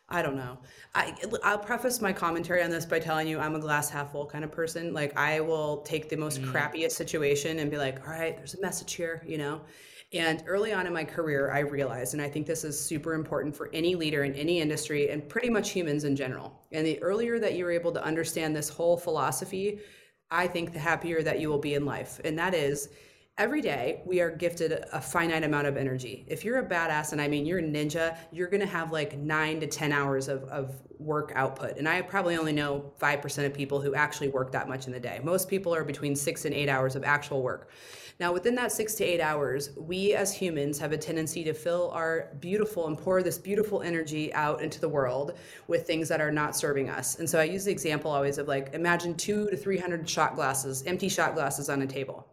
[0.10, 0.58] I don't know.
[0.96, 4.26] I I'll preface my commentary on this by telling you I'm a glass half full
[4.26, 4.94] kind of person.
[4.94, 6.50] Like I will take the most mm.
[6.50, 9.60] crappiest situation and be like, "All right, there's a message here," you know.
[10.14, 13.54] And early on in my career, I realized, and I think this is super important
[13.54, 16.58] for any leader in any industry and pretty much humans in general.
[16.72, 19.82] And the earlier that you're able to understand this whole philosophy,
[20.32, 22.22] I think the happier that you will be in life.
[22.24, 22.88] And that is,
[23.38, 26.26] every day we are gifted a finite amount of energy.
[26.28, 29.60] If you're a badass, and I mean you're a ninja, you're gonna have like nine
[29.60, 31.78] to 10 hours of, of work output.
[31.78, 35.00] And I probably only know 5% of people who actually work that much in the
[35.00, 35.20] day.
[35.24, 37.70] Most people are between six and eight hours of actual work.
[38.20, 41.92] Now, within that six to eight hours, we as humans have a tendency to fill
[41.92, 46.32] our beautiful and pour this beautiful energy out into the world with things that are
[46.32, 47.20] not serving us.
[47.20, 50.84] And so I use the example always of like imagine two to 300 shot glasses,
[50.88, 52.28] empty shot glasses on a table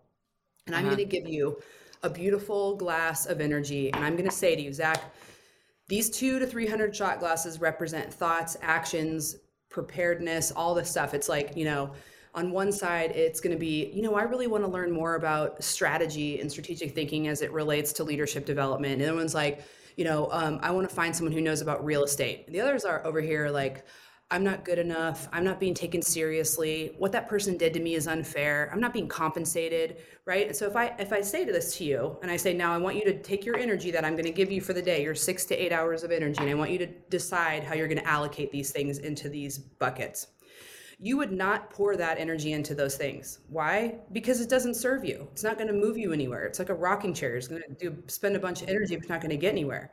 [0.66, 0.94] and I'm uh-huh.
[0.96, 1.58] going to give you
[2.02, 3.92] a beautiful glass of energy.
[3.92, 5.02] And I'm going to say to you, Zach,
[5.88, 9.36] these two to 300 shot glasses represent thoughts, actions,
[9.68, 11.14] preparedness, all this stuff.
[11.14, 11.92] It's like, you know,
[12.34, 15.14] on one side, it's going to be, you know, I really want to learn more
[15.14, 19.00] about strategy and strategic thinking as it relates to leadership development.
[19.00, 19.64] And the one's like,
[19.96, 22.44] you know, um, I want to find someone who knows about real estate.
[22.46, 23.84] And the others are over here like,
[24.30, 25.28] I'm not good enough.
[25.32, 26.94] I'm not being taken seriously.
[26.98, 28.70] What that person did to me is unfair.
[28.72, 30.46] I'm not being compensated, right?
[30.46, 32.72] And so if I if I say to this to you and I say now
[32.72, 34.82] I want you to take your energy that I'm going to give you for the
[34.82, 37.74] day, your 6 to 8 hours of energy, and I want you to decide how
[37.74, 40.28] you're going to allocate these things into these buckets.
[40.98, 43.40] You would not pour that energy into those things.
[43.48, 43.96] Why?
[44.12, 45.28] Because it doesn't serve you.
[45.32, 46.44] It's not going to move you anywhere.
[46.46, 47.36] It's like a rocking chair.
[47.36, 49.52] It's going to do spend a bunch of energy, but it's not going to get
[49.52, 49.92] anywhere.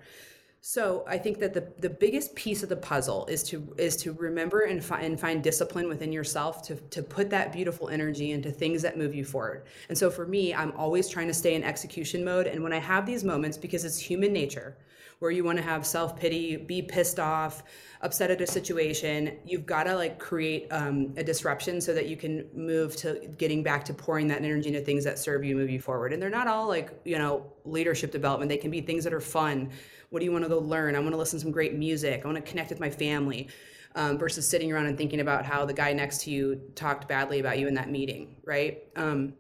[0.64, 4.14] So I think that the, the biggest piece of the puzzle is to is to
[4.14, 8.52] remember and find and find discipline within yourself to to put that beautiful energy into
[8.52, 9.66] things that move you forward.
[9.90, 12.46] And so for me, I'm always trying to stay in execution mode.
[12.46, 14.78] And when I have these moments, because it's human nature,
[15.18, 17.64] where you want to have self pity, be pissed off,
[18.02, 22.16] upset at a situation, you've got to like create um, a disruption so that you
[22.16, 25.72] can move to getting back to pouring that energy into things that serve you, move
[25.72, 26.14] you forward.
[26.14, 28.50] And they're not all like you know leadership development.
[28.50, 29.72] They can be things that are fun
[30.12, 30.96] what do you want to go learn?
[30.96, 32.22] I want to listen to some great music.
[32.24, 33.50] I want to connect with my family.
[33.94, 37.42] Um, versus sitting around and thinking about how the guy next to you talked badly
[37.42, 38.84] about you in that meeting, right?
[38.96, 39.34] Um,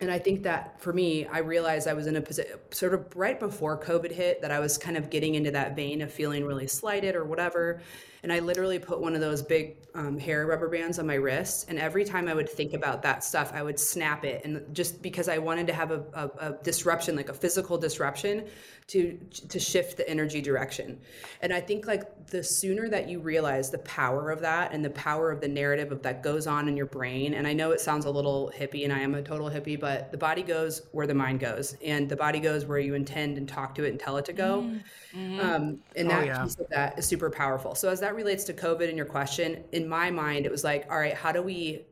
[0.00, 3.14] and I think that for me, I realized I was in a position sort of
[3.14, 6.44] right before COVID hit that I was kind of getting into that vein of feeling
[6.44, 7.82] really slighted or whatever.
[8.22, 11.66] And I literally put one of those big um, hair rubber bands on my wrist.
[11.68, 14.44] And every time I would think about that stuff, I would snap it.
[14.44, 18.44] And just because I wanted to have a, a, a disruption, like a physical disruption,
[18.90, 19.16] to
[19.48, 21.00] to shift the energy direction.
[21.42, 24.90] And I think like the sooner that you realize the power of that and the
[24.90, 27.34] power of the narrative of that goes on in your brain.
[27.34, 30.10] And I know it sounds a little hippie, and I am a total hippie, but
[30.10, 33.48] the body goes where the mind goes, and the body goes where you intend and
[33.48, 34.68] talk to it and tell it to go.
[35.14, 35.40] Mm-hmm.
[35.40, 36.42] Um, and oh, that yeah.
[36.42, 37.76] piece of that is super powerful.
[37.76, 40.86] So as that relates to COVID and your question, in my mind, it was like,
[40.90, 41.86] all right, how do we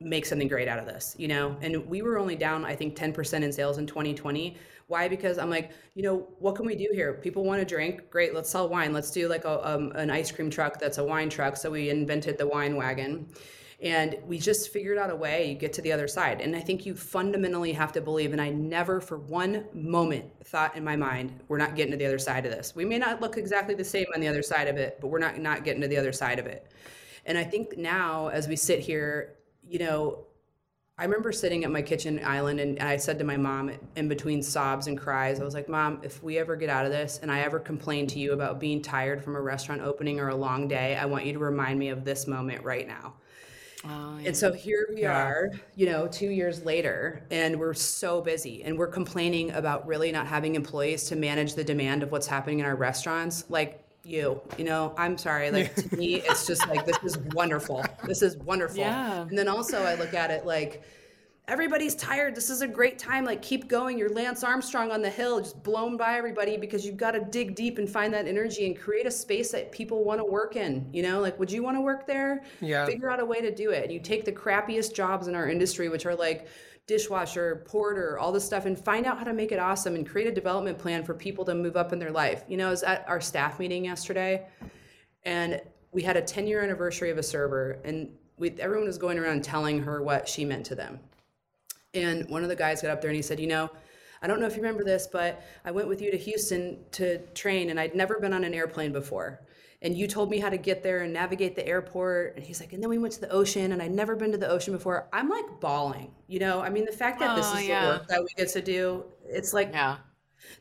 [0.00, 1.56] make something great out of this you know?
[1.60, 4.56] And we were only down i think 10% in sales in 2020
[4.86, 5.06] why?
[5.06, 7.12] Because i'm like you know what can we do here?
[7.12, 8.10] People want to drink?
[8.10, 8.92] Great let's sell wine.
[8.94, 11.56] Let's do like a, um, an ice cream truck that's a wine truck.
[11.56, 13.28] So we invented the wine wagon
[13.82, 16.40] and we just figured out a way you get to the other side.
[16.40, 20.76] And i think you fundamentally have to believe and i never for one moment thought
[20.76, 22.74] in my mind we're not getting to the other side of this.
[22.74, 25.18] We may not look exactly the same on the other side of it but we're
[25.18, 26.70] not not getting to the other side of it.
[27.26, 29.36] And i think now as we sit here
[29.70, 30.26] you know,
[30.98, 34.42] I remember sitting at my kitchen island and I said to my mom in between
[34.42, 37.30] sobs and cries, I was like, Mom, if we ever get out of this and
[37.30, 40.68] I ever complain to you about being tired from a restaurant opening or a long
[40.68, 43.14] day, I want you to remind me of this moment right now.
[43.84, 44.28] Oh, yeah.
[44.28, 45.22] And so here we yeah.
[45.22, 50.12] are, you know, two years later, and we're so busy and we're complaining about really
[50.12, 53.44] not having employees to manage the demand of what's happening in our restaurants.
[53.48, 57.84] Like, you you know i'm sorry like to me it's just like this is wonderful
[58.06, 59.20] this is wonderful yeah.
[59.20, 60.82] and then also i look at it like
[61.50, 62.36] everybody's tired.
[62.36, 63.24] This is a great time.
[63.24, 63.98] Like keep going.
[63.98, 67.56] You're lance armstrong on the hill just blown by everybody because you've got to dig
[67.56, 70.88] deep and find that energy and create a space that people want to work in
[70.92, 71.20] you know?
[71.20, 72.44] Like would you want to work there?
[72.60, 72.86] Yeah.
[72.86, 73.82] Figure out a way to do it.
[73.84, 76.46] And you take the crappiest jobs in our industry which are like
[76.86, 80.28] dishwasher, porter, all this stuff, and find out how to make it awesome and create
[80.28, 82.44] a development plan for people to move up in their life.
[82.48, 84.46] You know, I was at our staff meeting yesterday,
[85.24, 85.60] and
[85.92, 89.44] we had a 10 year anniversary of a server, and we, everyone was going around
[89.44, 90.98] telling her what she meant to them.
[91.94, 93.70] And one of the guys got up there and he said, You know,
[94.22, 97.18] I don't know if you remember this, but I went with you to Houston to
[97.28, 99.40] train, and I'd never been on an airplane before.
[99.82, 102.36] And you told me how to get there and navigate the airport.
[102.36, 104.38] And he's like and then we went to the ocean and i'd never been to
[104.38, 105.08] the ocean before.
[105.12, 106.60] I'm like bawling you know?
[106.60, 107.84] I mean the fact that oh, this is yeah.
[107.84, 109.96] the work that we get to do it's like yeah.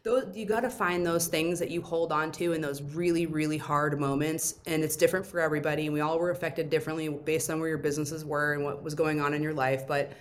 [0.03, 3.25] those you got to find those things that you hold on to in those really
[3.25, 4.55] really hard moments.
[4.65, 5.85] And it's different for everybody.
[5.85, 8.95] And we all were affected differently based on where your businesses were and what was
[8.95, 9.85] going on in your life.
[9.85, 10.13] But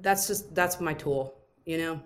[0.00, 1.34] that's just that's my tool
[1.64, 2.00] you know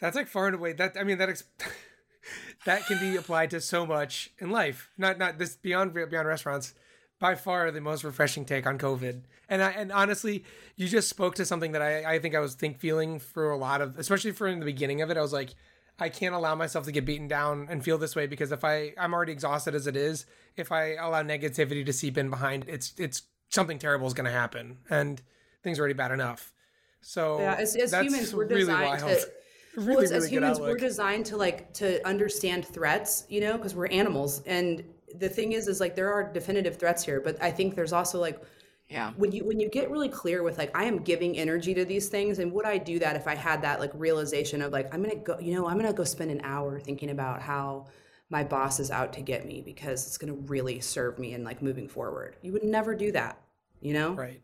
[0.00, 1.44] that's like far and away that i mean that ex-
[2.64, 4.90] that can be applied to so much in life.
[4.96, 6.74] Not not this beyond beyond restaurants,
[7.18, 9.22] by far the most refreshing take on COVID.
[9.48, 10.44] And I, and honestly,
[10.76, 13.56] you just spoke to something that I, I think I was think feeling for a
[13.56, 15.16] lot of, especially for in the beginning of it.
[15.16, 15.54] I was like,
[15.98, 18.92] I can't allow myself to get beaten down and feel this way because if I
[18.98, 22.92] I'm already exhausted as it is, if I allow negativity to seep in behind, it's
[22.98, 25.20] it's something terrible is going to happen, and
[25.62, 26.52] things are already bad enough.
[27.02, 29.18] So yeah, as, as that's humans, we're really designed wild.
[29.18, 29.28] to.
[29.76, 33.56] Really, well, it's- really as humans, we're designed to like to understand threats, you know,
[33.56, 34.42] because we're animals.
[34.46, 34.84] And
[35.18, 38.20] the thing is, is like there are definitive threats here, but I think there's also
[38.20, 38.40] like
[38.88, 39.12] Yeah.
[39.16, 42.08] when you when you get really clear with like I am giving energy to these
[42.08, 45.02] things, and would I do that if I had that like realization of like I'm
[45.02, 47.86] gonna go, you know, I'm gonna go spend an hour thinking about how
[48.30, 51.60] my boss is out to get me because it's gonna really serve me in like
[51.62, 52.36] moving forward.
[52.42, 53.38] You would never do that,
[53.80, 54.12] you know.
[54.14, 54.40] Right.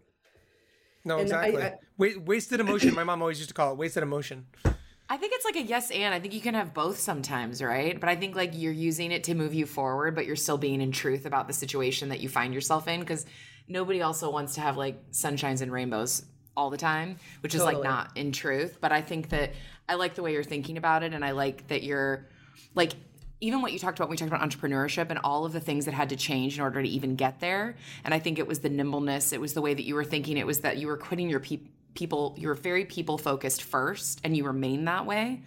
[1.05, 1.63] No, And exactly.
[1.63, 2.95] I- Wa- wasted emotion.
[2.95, 4.47] My mom always used to call it wasted emotion.
[5.11, 6.13] I think it's like a yes and.
[6.15, 7.99] I think you can have both sometimes, right?
[7.99, 10.81] But I think like you're using it to move you forward, but you're still being
[10.83, 13.25] in truth about the situation that you find yourself in because
[13.69, 16.25] nobody also wants to have like sunshines and rainbows
[16.57, 18.79] all the time, which is like not in truth.
[18.81, 19.53] But I think that
[19.89, 22.27] I like the way you're thinking about it and I like that you're
[22.75, 22.93] like
[23.41, 25.85] even what you talked about when we talked about entrepreneurship and all of the things
[25.85, 27.77] that had to change in order to even get there.
[28.05, 30.37] And I think it was the nimbleness, it was the way that you were thinking,
[30.37, 34.21] it was that you were quitting your peop people, you were very people focused first
[34.25, 35.43] and you remain that way.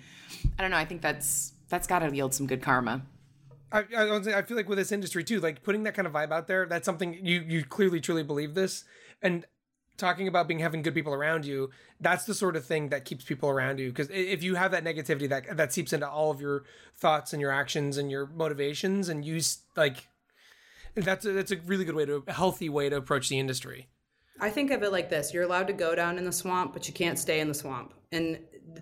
[0.58, 0.78] I don't know.
[0.78, 3.02] I think that's that's got to yield some good karma.
[3.72, 6.32] I, I, I feel like with this industry too, like putting that kind of vibe
[6.32, 8.84] out there, that's something you you clearly truly believe this,
[9.22, 9.46] and
[10.02, 11.70] talking about being having good people around you,
[12.02, 13.90] that's the sort of thing that keeps people around you.
[13.90, 16.64] Because if you have that negativity, that that seeps into all of your
[16.98, 19.40] thoughts and your actions and your motivations, and you
[19.78, 20.08] like
[20.96, 23.88] that's a, that's a really good way to a healthy way to approach the industry.
[24.42, 26.88] I think of it like this: you're allowed to go down in the swamp, but
[26.88, 27.94] you can't stay in the swamp.
[28.12, 28.40] And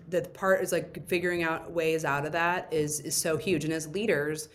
[0.08, 3.64] the part is like figuring out ways out of that is is so huge.
[3.64, 4.48] And as leaders,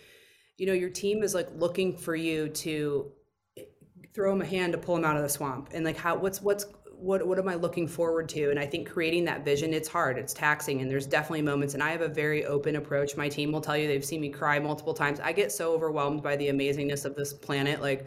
[0.58, 3.12] you know, your team is like looking for you to
[4.16, 5.68] throw him a hand to pull him out of the swamp.
[5.74, 8.50] And like, how what's what's what what am I looking forward to?
[8.50, 11.74] And I think creating that vision, it's hard, it's taxing, and there's definitely moments.
[11.74, 13.14] And I have a very open approach.
[13.14, 15.20] My team will tell you they've seen me cry multiple times.
[15.20, 18.06] I get so overwhelmed by the amazingness of this planet, like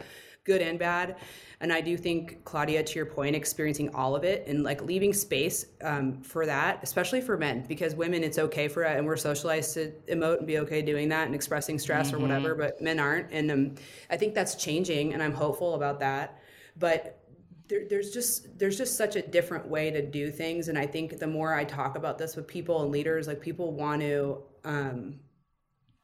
[0.50, 1.16] good and bad.
[1.60, 5.12] And I do think Claudia, to your point, experiencing all of it and like leaving
[5.12, 8.96] space um, for that, especially for men, because women, it's okay for it.
[8.96, 12.54] and we're socialized to emote and be okay doing that and expressing stress or whatever,
[12.54, 13.30] but men aren't.
[13.30, 13.74] And um,
[14.08, 16.40] I think that's changing, and I'm hopeful about that.
[16.76, 17.20] But
[17.68, 21.20] there, there's just there's just such a different way to do things and i think
[21.20, 25.14] the more i talk about this with people and leaders like people want to um,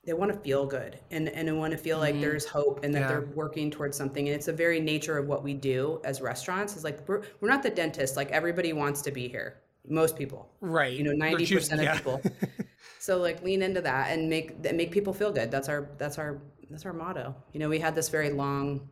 [0.07, 2.95] they want to feel good and and they want to feel like there's hope and
[2.95, 3.09] that Yeah.
[3.09, 6.77] they're working towards something and it's the very nature of what we do as restaurants
[6.77, 10.49] is like we're, we're not the dentist like everybody wants to be here most people
[10.61, 10.93] Right.
[10.97, 11.97] you know 90% choosing- of yeah.
[11.97, 12.23] people
[13.01, 16.19] so like lean into that and make that make people feel good that's our that's
[16.19, 16.41] our
[16.71, 18.89] that's our motto you know we had this very long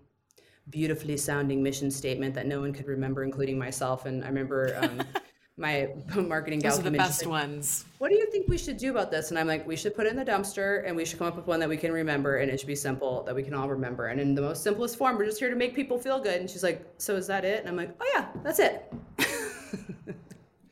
[0.71, 5.01] beautifully sounding mission statement that no one could remember including myself and i remember um,
[5.57, 7.85] my marketing gal Those are the came in, she's best like, ones.
[7.99, 9.31] what do you think we should do about this?
[9.31, 11.37] And I'm like, we should put it in the dumpster and we should come up
[11.37, 13.69] with one that we can remember and it should be simple that we can all
[13.69, 14.07] remember.
[14.07, 16.41] And in the most simplest form, we're just here to make people feel good.
[16.41, 17.61] And she's like, so is that it?
[17.61, 18.93] And I'm like, oh yeah, that's it.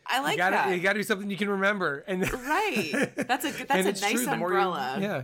[0.07, 0.75] I like You gotta that.
[0.75, 3.11] you gotta do something you can remember, and right.
[3.17, 4.99] That's a and that's a nice true, the more you- umbrella.
[5.01, 5.23] yeah.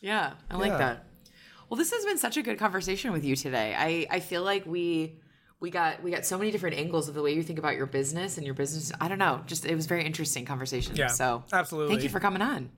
[0.00, 0.78] Yeah, I like Yeah.
[0.78, 1.06] that.
[1.68, 3.74] Well, this has been such a good conversation with you today.
[3.76, 5.18] I I feel like we
[5.60, 7.86] we got we got so many different angles of the way you think about your
[7.86, 8.90] business and your business.
[9.00, 10.96] I don't know, just it was very interesting conversation.
[10.96, 11.94] Yeah, so absolutely.
[11.94, 12.70] Thank you for coming on.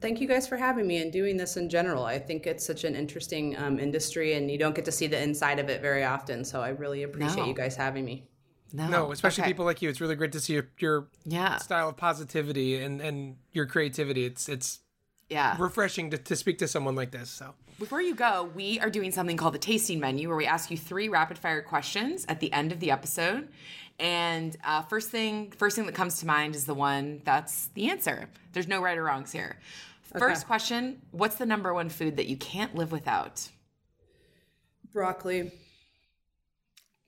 [0.00, 2.04] Thank you guys for having me and doing this in general.
[2.04, 5.20] I think it's such an interesting um, industry and you don't get to see the
[5.20, 6.44] inside of it very often.
[6.44, 7.46] So I really appreciate No.
[7.46, 8.28] you guys having me.
[8.72, 9.50] No, No, especially okay.
[9.50, 9.88] people like you.
[9.88, 14.24] It's really great to see your, your Yeah, style of positivity and, and your creativity.
[14.26, 14.78] It's it's
[15.28, 15.56] yeah.
[15.58, 17.30] refreshing to, to speak to someone like this.
[17.30, 20.70] So Before you go, we are doing something called the tasting menu where we ask
[20.70, 23.48] you three rapid fire questions at the end of the episode.
[23.98, 27.88] And uh, first thing, first thing that comes to mind is the one that's the
[27.88, 28.28] answer.
[28.52, 29.56] There's no right or wrongs here.
[30.18, 33.48] First question: What's the number one food that you can't live without?
[34.92, 35.50] Broccoli.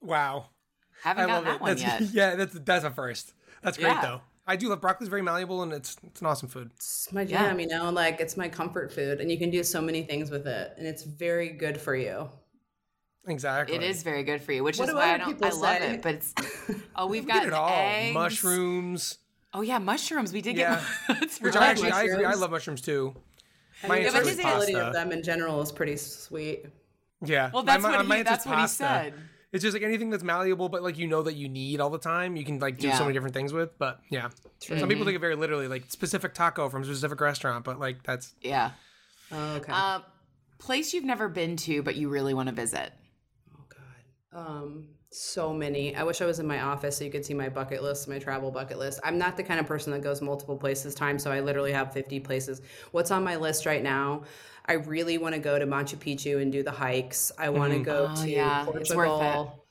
[0.00, 0.46] wow,
[1.02, 1.60] Haven't I got love that it.
[1.60, 2.00] one That's, yet.
[2.14, 3.34] yeah, that's that's a first.
[3.62, 4.00] That's great Yeah.
[4.00, 4.20] though.
[4.46, 5.04] I do love broccoli.
[5.04, 6.70] It's very malleable and it's it's an awesome food.
[6.76, 7.48] It's my Yeah.
[7.48, 10.30] jam, you know, like it's my comfort food and you can do so many things
[10.30, 12.28] with it and it's very good for you.
[13.28, 13.76] Exactly.
[13.76, 15.40] It is very good for you, which What is why I don't.
[15.44, 15.94] I love say?
[15.94, 16.34] it, but it's.
[16.96, 17.68] Oh, we've got it all.
[17.70, 18.14] eggs.
[18.14, 19.18] Mushrooms.
[19.54, 20.32] Oh yeah, mushrooms.
[20.32, 20.82] We did Yeah.
[21.08, 21.20] get.
[21.20, 21.62] That's Which right.
[21.64, 22.24] I actually I agree.
[22.24, 23.14] I love mushrooms too.
[23.84, 26.66] I My mean, answer the is versatility of them in general is pretty sweet.
[27.24, 27.50] Yeah.
[27.54, 28.20] Well, that's my- what my he.
[28.20, 28.76] answer's That's what he pasta.
[28.84, 29.14] said.
[29.52, 31.98] It's just like anything that's malleable, but like you know that you need all the
[31.98, 32.36] time.
[32.36, 32.96] You can like do Yeah.
[32.96, 33.76] so many different things with.
[33.78, 34.30] But yeah,
[34.60, 37.64] some people take it very literally, like specific taco from a specific restaurant.
[37.64, 38.70] But like that's Yeah.
[39.30, 39.72] Oh, okay.
[39.74, 40.00] Uh,
[40.58, 42.92] place you've never been to but you really want to visit.
[43.54, 44.38] oh God.
[44.46, 45.94] Um, so many.
[45.94, 48.18] I wish I was in my office so you could see my bucket list, my
[48.18, 49.00] travel bucket list.
[49.04, 51.92] I'm not the kind of person that goes multiple places time, so I literally have
[51.92, 52.62] 50 places.
[52.92, 54.22] What's on my list right now?
[54.66, 57.32] I really want to go to Machu Picchu and do the hikes.
[57.38, 57.84] I want to mm.
[57.84, 58.66] go Oh, to yeah.
[58.74, 59.22] It's worth it.
[59.22, 59.61] Portugal.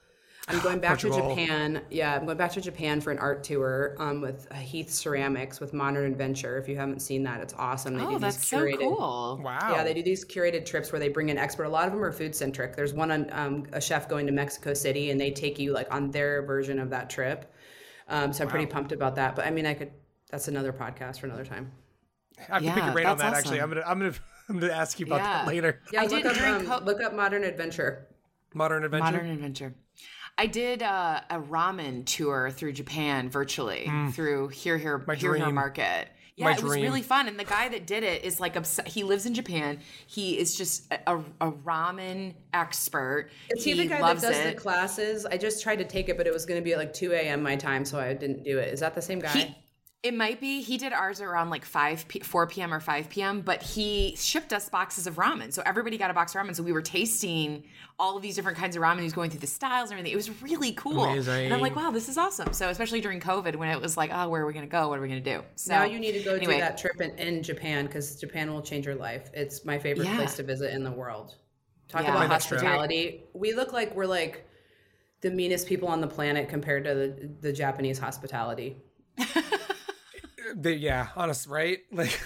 [0.51, 1.81] I'm going back to Japan.
[1.89, 5.73] Yeah, I'm going back to Japan for an art tour um, with Heath Ceramics with
[5.73, 6.57] Modern Adventure.
[6.57, 7.95] If you haven't seen that, it's awesome.
[7.95, 9.41] They Oh, do these that's so cool.
[9.43, 9.71] Wow.
[9.73, 11.63] yeah, they do these curated trips where they bring in expert.
[11.65, 12.75] A lot of them are food centric.
[12.75, 15.91] There's one on um, a chef going to Mexico City, and they take you like
[15.93, 17.53] on their version of that trip.
[18.07, 19.35] Um, so I'm pretty pumped about that.
[19.35, 19.91] But I mean, I could.
[20.29, 21.71] That's another podcast for another time.
[22.49, 23.31] I have to pick your brain on that.
[23.31, 24.13] that's Actually, I'm gonna I'm gonna
[24.49, 25.23] I'm gonna ask you about Yeah.
[25.33, 25.81] that later.
[25.91, 28.07] Yeah, I look did up during um, co- look up Modern Adventure.
[28.53, 29.03] Modern Adventure.
[29.05, 29.75] Modern Adventure.
[30.37, 35.51] I did uh, a ramen tour through Japan virtually through Here Here My Here Here.
[35.51, 36.07] Market.
[36.37, 37.27] Yeah, My it was really fun.
[37.27, 39.79] And the guy that did it is like obs- he lives in Japan.
[40.07, 43.29] He is just a, a, a ramen expert.
[43.49, 44.55] Is he, he the guy that does it.
[44.55, 45.25] the classes?
[45.25, 47.11] I just tried to take it, but it was going to be at like 2
[47.11, 47.43] a.m.
[47.43, 48.73] my time, so I didn't do it.
[48.73, 49.29] Is that the same guy?
[49.29, 49.55] He,
[50.03, 50.61] it might be.
[50.61, 52.73] He did ours around like 5 p- 4 p.m.
[52.73, 55.53] or 5 p.m., but he shipped us boxes of ramen.
[55.53, 56.55] So everybody got a box of ramen.
[56.55, 57.63] So we were tasting
[57.99, 58.97] all of these different kinds of ramen.
[58.97, 60.13] He was going through the styles and everything.
[60.13, 61.05] It was really cool.
[61.05, 62.51] And I'm like, wow, this is awesome.
[62.53, 64.87] So especially during COVID when it was like, oh, where are we going to go?
[64.89, 65.43] What are we going to do?
[65.55, 68.51] So now you need to go anyway, do that trip in, in Japan because Japan
[68.51, 69.29] will change your life.
[69.35, 70.15] It's my favorite Yeah.
[70.15, 71.35] place to visit in the world.
[71.89, 72.09] Talk Yeah.
[72.09, 72.61] about My next trip.
[72.61, 73.25] hospitality.
[73.33, 74.47] We look like we're like
[75.21, 78.77] the meanest people on the planet compared to the, the Japanese hospitality.
[80.55, 81.79] They- yeah, honest, right?
[81.91, 82.19] Like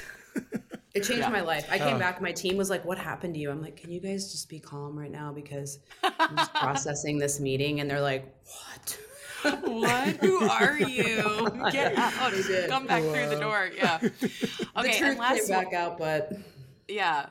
[0.94, 1.68] It changed my life.
[1.70, 2.00] I came Oh.
[2.00, 2.22] back.
[2.22, 4.60] My team was like, "What happened to you?" I'm like, "Can you guys just be
[4.60, 8.98] calm right now because I'm just processing this meeting?" And they're like, "What?"
[9.66, 10.08] what?
[10.18, 11.50] Who are you?
[11.72, 12.14] Get out.
[12.70, 13.70] Come back through the door.
[13.76, 13.98] Yeah.
[14.00, 14.08] the
[14.78, 16.32] Okay, truth and last came back out, but
[16.88, 17.28] Yeah.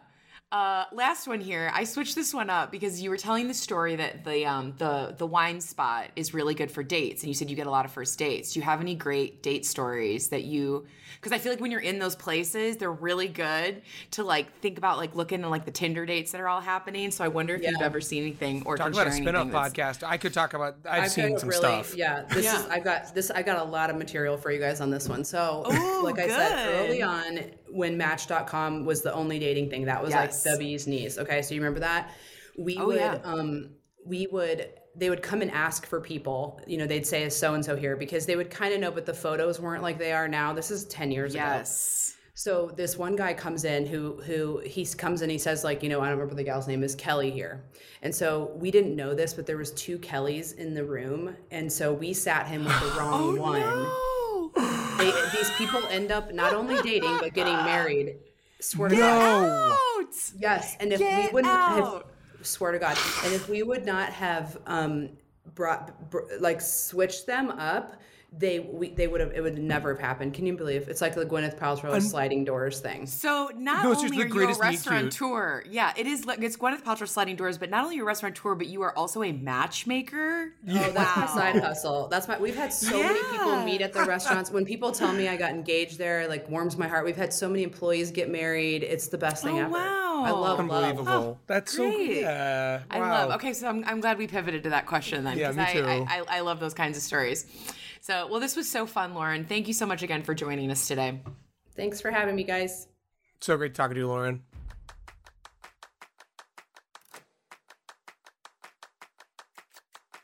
[0.54, 1.68] Uh, last one here.
[1.74, 5.12] I switched this one up because you were telling the story that the um, the
[5.18, 7.84] the wine spot is really good for dates, and you said you get a lot
[7.84, 8.52] of first dates.
[8.52, 10.86] Do you have any great date stories that you?
[11.16, 13.82] Because I feel like when you're in those places, they're really good
[14.12, 17.10] to like think about like looking at like the Tinder dates that are all happening.
[17.10, 20.06] So I wonder if you've ever seen anything or talk about a share spin-off podcast.
[20.06, 20.76] I could talk about.
[20.88, 21.96] I've, I've seen some really, stuff.
[21.96, 22.60] Yeah, this Yeah.
[22.60, 22.66] is.
[22.68, 23.32] I got this.
[23.32, 25.24] I got a lot of material for you guys on this one.
[25.24, 27.40] So, Ooh, like I said early on,
[27.74, 30.44] when Match.com was the only dating thing, that was Yes.
[30.46, 31.18] like the bee's knees.
[31.18, 32.10] Okay, so you remember that?
[32.58, 33.18] We Oh, would, yeah.
[33.24, 33.70] um,
[34.06, 34.68] we would.
[34.96, 36.60] They would come and ask for people.
[36.68, 38.92] You know, they'd say, "Is so and so here?" Because they would kind of know,
[38.92, 40.52] but the photos weren't like they are now.
[40.52, 41.42] This is ten years ago.
[41.42, 42.14] Yes.
[42.36, 45.88] So this one guy comes in who who he comes in he says like you
[45.88, 47.64] know I don't remember the gal's name is Kelly here,
[48.02, 51.72] and so we didn't know this but there was two Kellys in the room and
[51.72, 53.62] so we sat him with the wrong one.
[53.62, 54.13] Oh, No.
[55.12, 58.16] They, these people end up not only dating but getting married.
[58.60, 59.00] Swear to No.
[59.00, 59.72] God.
[59.72, 60.14] Out.
[60.38, 62.04] Yes, and if we wouldn't have
[62.42, 65.10] swear to God, and if we would not have um
[65.54, 68.00] brought br- like switched them up.
[68.36, 70.34] They we, they would have it would never have happened.
[70.34, 73.06] Can you believe it's like the Gwyneth Paltrow sliding doors thing?
[73.06, 76.24] So not No, only the are you a greatest meet restaurateur, yeah, it is.
[76.24, 79.22] like- It's Gwyneth Paltrow sliding doors, but not only a restaurateur, but you are also
[79.22, 80.52] a matchmaker.
[80.68, 81.34] Oh, that's my Wow.
[81.34, 82.08] side hustle.
[82.08, 82.38] That's my.
[82.38, 84.50] We've had so many people meet at the restaurants.
[84.50, 87.04] When people tell me I got engaged there, it, like warms my heart.
[87.04, 88.82] We've had so many employees get married.
[88.82, 89.70] It's the best thing Oh, ever.
[89.70, 90.22] wow.
[90.24, 91.04] I love Unbelievable.
[91.04, 91.36] love.
[91.46, 92.20] That's so great.
[92.22, 92.80] yeah.
[92.90, 93.10] I wow.
[93.28, 93.30] love.
[93.36, 95.36] Okay, so I'm, I'm glad we pivoted to that question then.
[95.38, 95.84] Yeah, 'cause me I, too.
[95.84, 97.46] I, I, I love those kinds of stories.
[98.04, 99.46] So, well, this was so fun, Lauren.
[99.46, 101.22] Thank you so much again for joining us today.
[101.74, 102.86] Thanks for having me, guys.
[103.40, 104.42] So great talking to you, Lauren.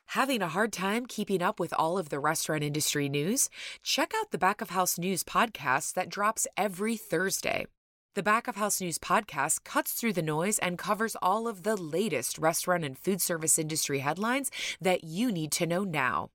[0.08, 3.48] Having a hard time keeping up with all of the restaurant industry news?
[3.82, 7.64] Check out the Back of House News podcast that drops every Thursday.
[8.14, 11.76] The Back of House News podcast cuts through the noise and covers all of the
[11.76, 14.50] latest restaurant and food service industry headlines
[14.82, 16.28] that you need to know now.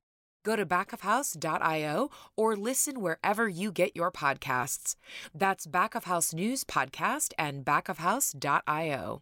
[0.45, 4.95] Go to backofhouse.io or listen wherever you get your podcasts.
[5.33, 9.21] That's Back of House News podcast and backofhouse.io.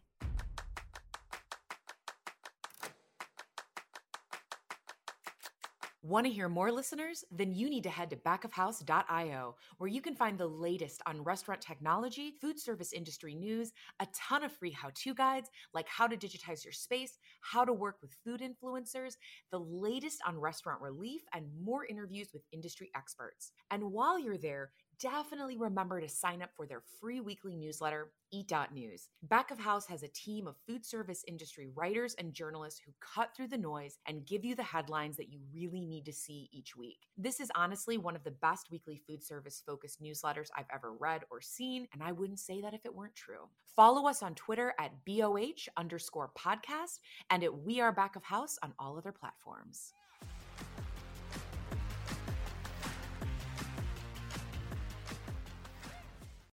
[6.05, 7.23] Want to hear more listeners?
[7.31, 11.61] Then you need to head to backofhouse.io, where you can find the latest on restaurant
[11.61, 16.17] technology, food service industry news, a ton of free how to guides like how to
[16.17, 19.13] digitize your space, how to work with food influencers,
[19.49, 23.53] the latest on restaurant relief, and more interviews with industry experts.
[23.71, 24.71] And while you're there,
[25.03, 29.09] definitely remember to sign up for their free weekly newsletter, Eat.News.
[29.23, 33.35] Back of House has a team of food service industry writers and journalists who cut
[33.35, 36.77] through the noise and give you the headlines that you really need to see each
[36.77, 36.99] week.
[37.17, 41.23] This is honestly one of the best weekly food service focused newsletters I've ever read
[41.29, 43.49] or seen, and I wouldn't say that if it weren't true.
[43.75, 46.99] Follow us on Twitter at BOH underscore podcast
[47.29, 49.93] and at We Are Back of House on all other platforms.